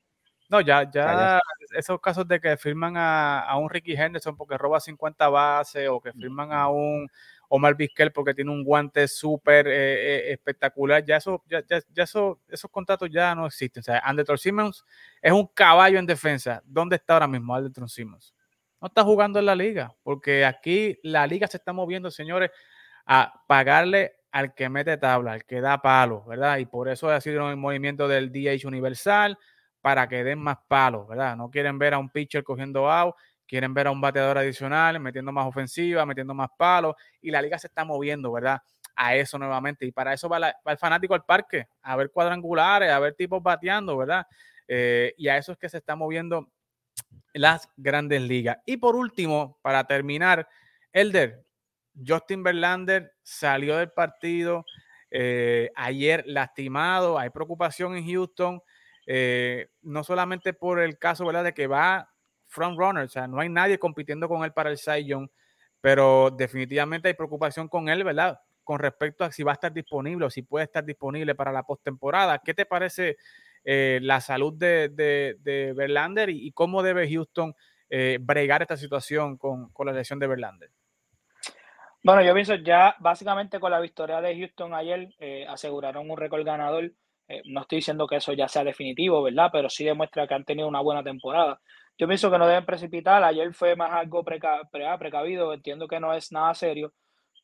[0.49, 1.39] No, ya, ya,
[1.76, 6.14] esos casos de que firman a, un Ricky Henderson porque roba 50 bases o que
[6.14, 7.08] firman a un
[7.56, 12.41] Omar Vizquel porque tiene un guante súper eh, eh, espectacular, ya, eso, ya, ya, eso,
[12.47, 13.82] esos contratos ya no existen.
[13.82, 14.84] O sea, Anderson Simmons
[15.22, 16.64] es un caballo en defensa.
[16.66, 18.34] ¿Dónde está ahora mismo Anderson Simmons?
[18.82, 22.49] No está jugando en la liga, porque aquí la liga se está moviendo, señores,
[23.06, 26.58] a pagarle al que mete tabla, al que da palos, ¿verdad?
[26.58, 29.38] Y por eso ha sido el movimiento del DH universal,
[29.80, 31.38] para que den más palos, ¿verdad?
[31.38, 33.14] No quieren ver a un pitcher cogiendo out,
[33.48, 37.58] quieren ver a un bateador adicional, metiendo más ofensiva, metiendo más palos, y la liga
[37.58, 38.60] se está moviendo, ¿verdad?
[38.96, 39.86] A eso nuevamente.
[39.86, 43.98] Y para eso va, el fanático al parque, a ver cuadrangulares, a ver tipos bateando,
[43.98, 44.26] ¿verdad?
[44.68, 46.50] Eh, y a eso es que se está moviendo
[47.34, 48.58] las grandes ligas.
[48.66, 50.48] Y por último, para terminar,
[50.91, 51.44] Elder,
[52.06, 54.66] Justin Verlander salió del partido
[55.16, 58.62] eh, ayer lastimado, hay preocupación en Houston,
[59.06, 61.44] eh, no solamente por el caso ¿verdad?
[61.44, 62.12] de que va
[62.54, 65.28] front runner, o sea, no hay nadie compitiendo con él para el Cy Young,
[65.82, 68.39] pero definitivamente hay preocupación con él, ¿verdad?
[68.64, 71.64] Con respecto a si va a estar disponible o si puede estar disponible para la
[71.64, 72.39] postemporada.
[72.39, 73.18] ¿Qué te parece
[73.66, 77.54] eh, la salud de, de, Verlander y, cómo debe Houston
[77.89, 80.70] eh, bregar esta situación con, la lesión de Verlander?
[82.04, 86.45] Bueno, yo pienso ya básicamente con la victoria de Houston ayer eh, aseguraron un récord
[86.45, 86.93] ganador.
[87.45, 89.49] no estoy diciendo que eso ya sea definitivo, ¿verdad?
[89.51, 91.60] Pero sí demuestra que han tenido una buena temporada.
[91.98, 93.24] Yo pienso que no deben precipitar.
[93.24, 95.54] Ayer fue más algo precavido.
[95.54, 96.94] Entiendo que no es nada serio.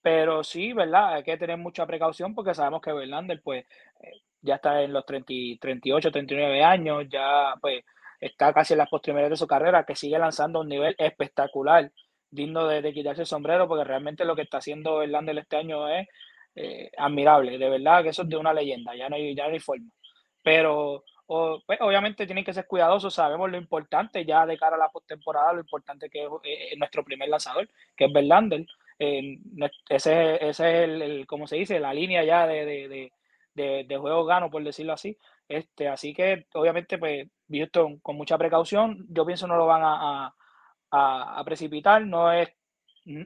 [0.01, 1.15] Pero sí, ¿verdad?
[1.15, 3.65] Hay que tener mucha precaución porque sabemos que Verlander, pues,
[4.41, 7.83] ya está en los 30, 38, 39 años, ya pues
[8.19, 11.91] está casi en las postrimerías de su carrera, que sigue lanzando a un nivel espectacular,
[12.29, 16.07] digno de, quitarse el sombrero, porque realmente lo que está haciendo Verlander este año es
[16.55, 19.53] eh, admirable, de verdad que eso es de una leyenda, ya no hay, ya no
[19.53, 19.89] hay forma.
[20.43, 21.03] Pero
[21.65, 25.53] pues, obviamente tienen que ser cuidadosos, sabemos lo importante ya de cara a la postemporada,
[25.53, 28.65] lo importante que es eh, nuestro primer lanzador, que es Verlander.
[28.97, 29.37] Eh,
[29.87, 33.11] ese, ese, es el, como se dice, la línea ya de
[33.53, 35.17] de, juego gano, por decirlo así.
[35.47, 40.33] Este, así que obviamente, pues, Houston con mucha precaución, yo pienso no lo van a,
[40.91, 42.49] a, precipitar, no es,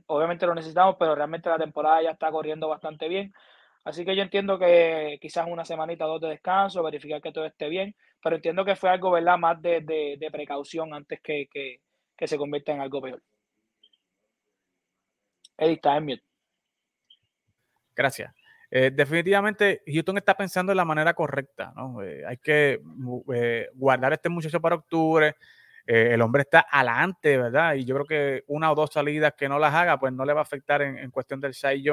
[0.08, 3.34] obviamente lo necesitamos, pero realmente la temporada ya está corriendo bastante bien.
[3.84, 7.45] Así que yo entiendo que quizás una semanita o dos de descanso, verificar que todo
[7.45, 9.38] esté bien, pero entiendo que fue algo, ¿verdad?
[9.38, 11.81] Más de, de, precaución antes que, que,
[12.15, 13.21] que, se convierta en algo peor.
[15.57, 16.23] Edith, está en mute.
[17.95, 18.34] Gracias.
[18.75, 22.01] Eh, definitivamente Houston está pensando en la manera correcta, ¿no?
[22.01, 22.81] Eh, hay que
[23.31, 25.36] eh, guardar a este muchacho para octubre.
[25.86, 27.75] el hombre está adelante, ¿verdad?
[27.75, 30.34] Y yo creo que una o dos salidas que no las haga, pues no le
[30.34, 31.84] va a afectar en, cuestión del Cy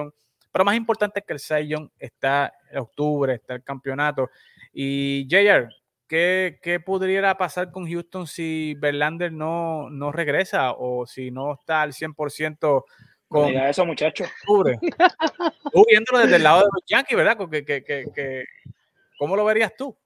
[0.52, 4.30] Pero más importante es que el Cy está en octubre, está el campeonato.
[4.72, 5.68] Y JR,
[6.06, 11.82] ¿qué, ¿qué, pudiera pasar con Houston si Verlander no, no regresa o si no está
[11.82, 12.84] al 100%
[13.30, 14.28] con eso, muchachos.
[14.44, 17.38] tú viéndolo desde el lado de los Yankees, ¿verdad?
[17.48, 18.44] Que, que, que,
[19.20, 19.96] ¿Cómo lo verías tú?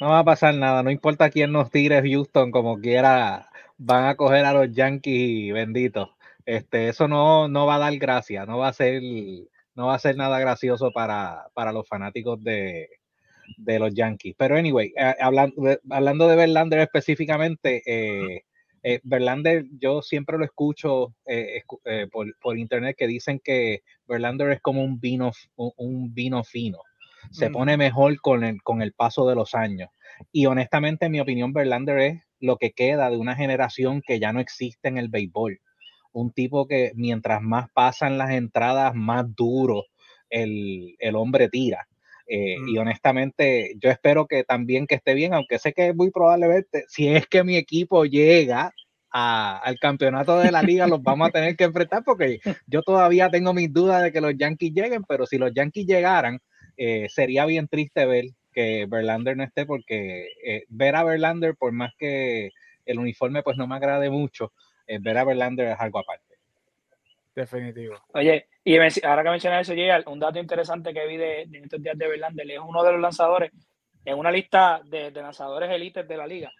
[0.00, 4.14] No va a pasar nada, no importa quién nos tire Houston, como quiera, van a
[4.14, 6.10] coger a los Yankees benditos.
[6.46, 9.02] Este, eso no, no va a dar gracia, no va a ser,
[9.74, 12.88] no va a ser nada gracioso para, para los fanáticos de,
[13.56, 14.34] de los Yankees.
[14.38, 18.44] Pero anyway, eh, hablando, de, hablando de Verlander específicamente, eh,
[18.86, 24.60] eh, Verlander, yo siempre lo escucho eh, eh, por, internet que dicen que Verlander es
[24.60, 26.78] como un vino, un, vino fino.
[27.30, 29.88] Se pone mejor con el, con el paso de los años.
[30.30, 34.34] Y honestamente, en mi opinión, Verlander es lo que queda de una generación que ya
[34.34, 35.58] no existe en el béisbol.
[36.14, 39.84] Un tipo que mientras más pasan las entradas, más duro
[40.30, 41.86] el, hombre tira.
[42.26, 46.84] Y honestamente, yo espero que también que esté bien, aunque sé que es muy probablemente,
[46.88, 48.72] si es que mi equipo llega
[49.14, 53.54] al campeonato de la liga, los vamos a tener que enfrentar porque yo todavía tengo
[53.54, 56.40] mis dudas de que los Yankees lleguen, pero si los Yankees llegaran,
[56.76, 61.70] eh, sería bien triste ver que Verlander no esté porque eh, ver a Verlander, por
[61.70, 62.50] más que
[62.86, 66.34] el uniforme pues no me agrade mucho, eh, ver a Verlander es algo aparte.
[67.34, 67.96] Definitivo.
[68.14, 72.08] Oye, y ahora que mencionas eso, un dato interesante que vi de, estos días de
[72.08, 73.50] Verlander, es uno de los lanzadores
[74.04, 76.52] en una lista de, de lanzadores élites de la liga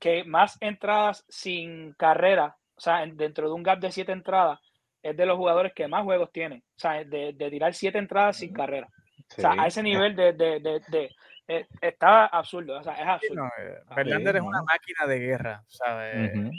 [0.00, 4.58] que más entradas sin carrera, o sea, dentro de un gap de siete entradas,
[5.02, 6.60] es de los jugadores que más juegos tienen.
[6.60, 8.88] O sea, de, tirar siete entradas sin carrera.
[9.36, 11.10] O sea, a ese nivel de,
[11.46, 13.42] eh, está absurdo, o sea, es absurdo.
[13.42, 14.64] No, eh, Verlander es una no.
[14.64, 16.36] máquina de guerra, ¿sabes?
[16.36, 16.50] Ujú.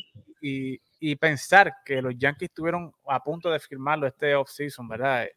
[0.42, 5.26] y, y pensar que los Yankees estuvieron a punto de firmarlo este offseason, ¿verdad?
[5.26, 5.34] Eh,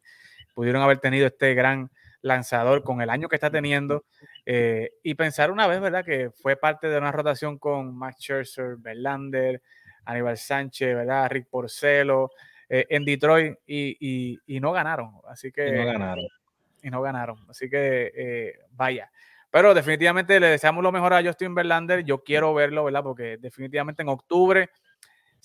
[0.53, 1.91] Pudieron haber tenido este gran
[2.21, 4.05] lanzador con el año que está teniendo.
[4.45, 6.05] eh, y pensar una vez, ¿verdad?
[6.05, 9.61] Que fue parte de una rotación con Max Scherzer, Verlander,
[10.05, 11.29] Aníbal Sánchez, ¿verdad?
[11.29, 12.29] Rick Porcelo,
[12.69, 15.11] eh, en Detroit y, y- y no ganaron.
[15.27, 16.25] Así que Y no ganaron.
[16.83, 17.37] y no ganaron.
[17.49, 19.11] Así que eh, vaya.
[19.51, 22.03] Pero definitivamente le deseamos lo mejor a Justin Verlander.
[22.05, 23.03] Yo quiero verlo, ¿verdad?
[23.03, 24.69] Porque definitivamente en octubre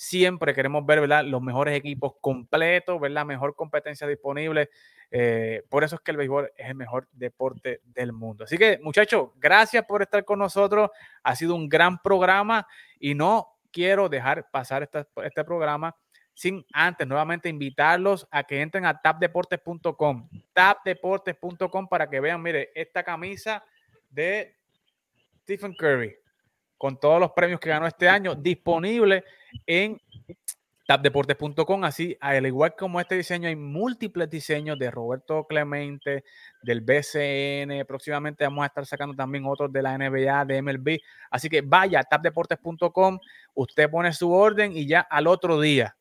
[0.01, 1.25] siempre queremos ver, ¿verdad?
[1.27, 3.27] Los mejores equipos completos, ¿verdad?
[3.27, 4.71] Mejor competencia disponible.
[5.11, 8.45] Eh, por eso es que el béisbol es el mejor deporte del mundo.
[8.45, 10.89] Así que, muchachos, gracias por estar con nosotros.
[11.23, 12.67] Ha sido un gran programa
[12.99, 15.95] y no quiero dejar pasar esta- este programa
[16.33, 23.03] sin antes nuevamente invitarlos a que entren a tapdeportes.com, tapdeportes.com para que vean, mire, esta
[23.03, 23.63] camisa
[24.09, 24.57] de
[25.43, 26.17] Stephen Curry
[26.81, 29.23] con todos los premios que ganó este año disponible
[29.67, 30.01] en
[30.87, 36.25] tapdeportes.com, así al igual como este diseño hay múltiples diseños de Roberto Clemente,
[36.63, 40.99] del BCN, próximamente vamos a estar sacando también otros de la NBA, de MLB,
[41.31, 43.19] así que vaya a tapdeportes.com,
[43.53, 45.95] usted pone su orden y ya al otro día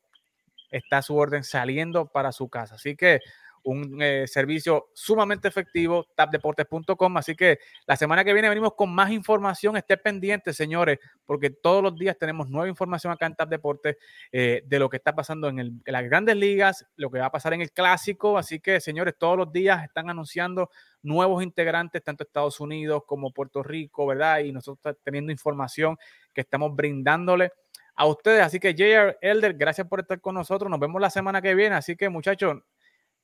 [0.70, 2.76] está su orden saliendo para su casa.
[2.76, 3.20] Así que
[3.64, 7.16] un eh, servicio sumamente efectivo, tapdeportes.com.
[7.16, 9.76] Así que la semana que viene venimos con más información.
[9.76, 13.96] Esté pendiente, señores, porque todos los días tenemos nueva información acá en Tap Deportes
[14.32, 17.30] eh, de lo que está pasando en, el- las grandes ligas, lo que va a
[17.32, 18.38] pasar en el clásico.
[18.38, 20.70] Así que, señores, todos los días están anunciando
[21.02, 24.40] nuevos integrantes, tanto Estados Unidos como Puerto Rico, ¿verdad?
[24.40, 25.96] Y nosotros teniendo información
[26.32, 27.52] que estamos brindándole
[27.96, 28.42] a ustedes.
[28.42, 30.70] Así que, JR Elder, gracias por estar con nosotros.
[30.70, 31.74] Nos vemos la semana que viene.
[31.76, 32.58] Así que, muchachos,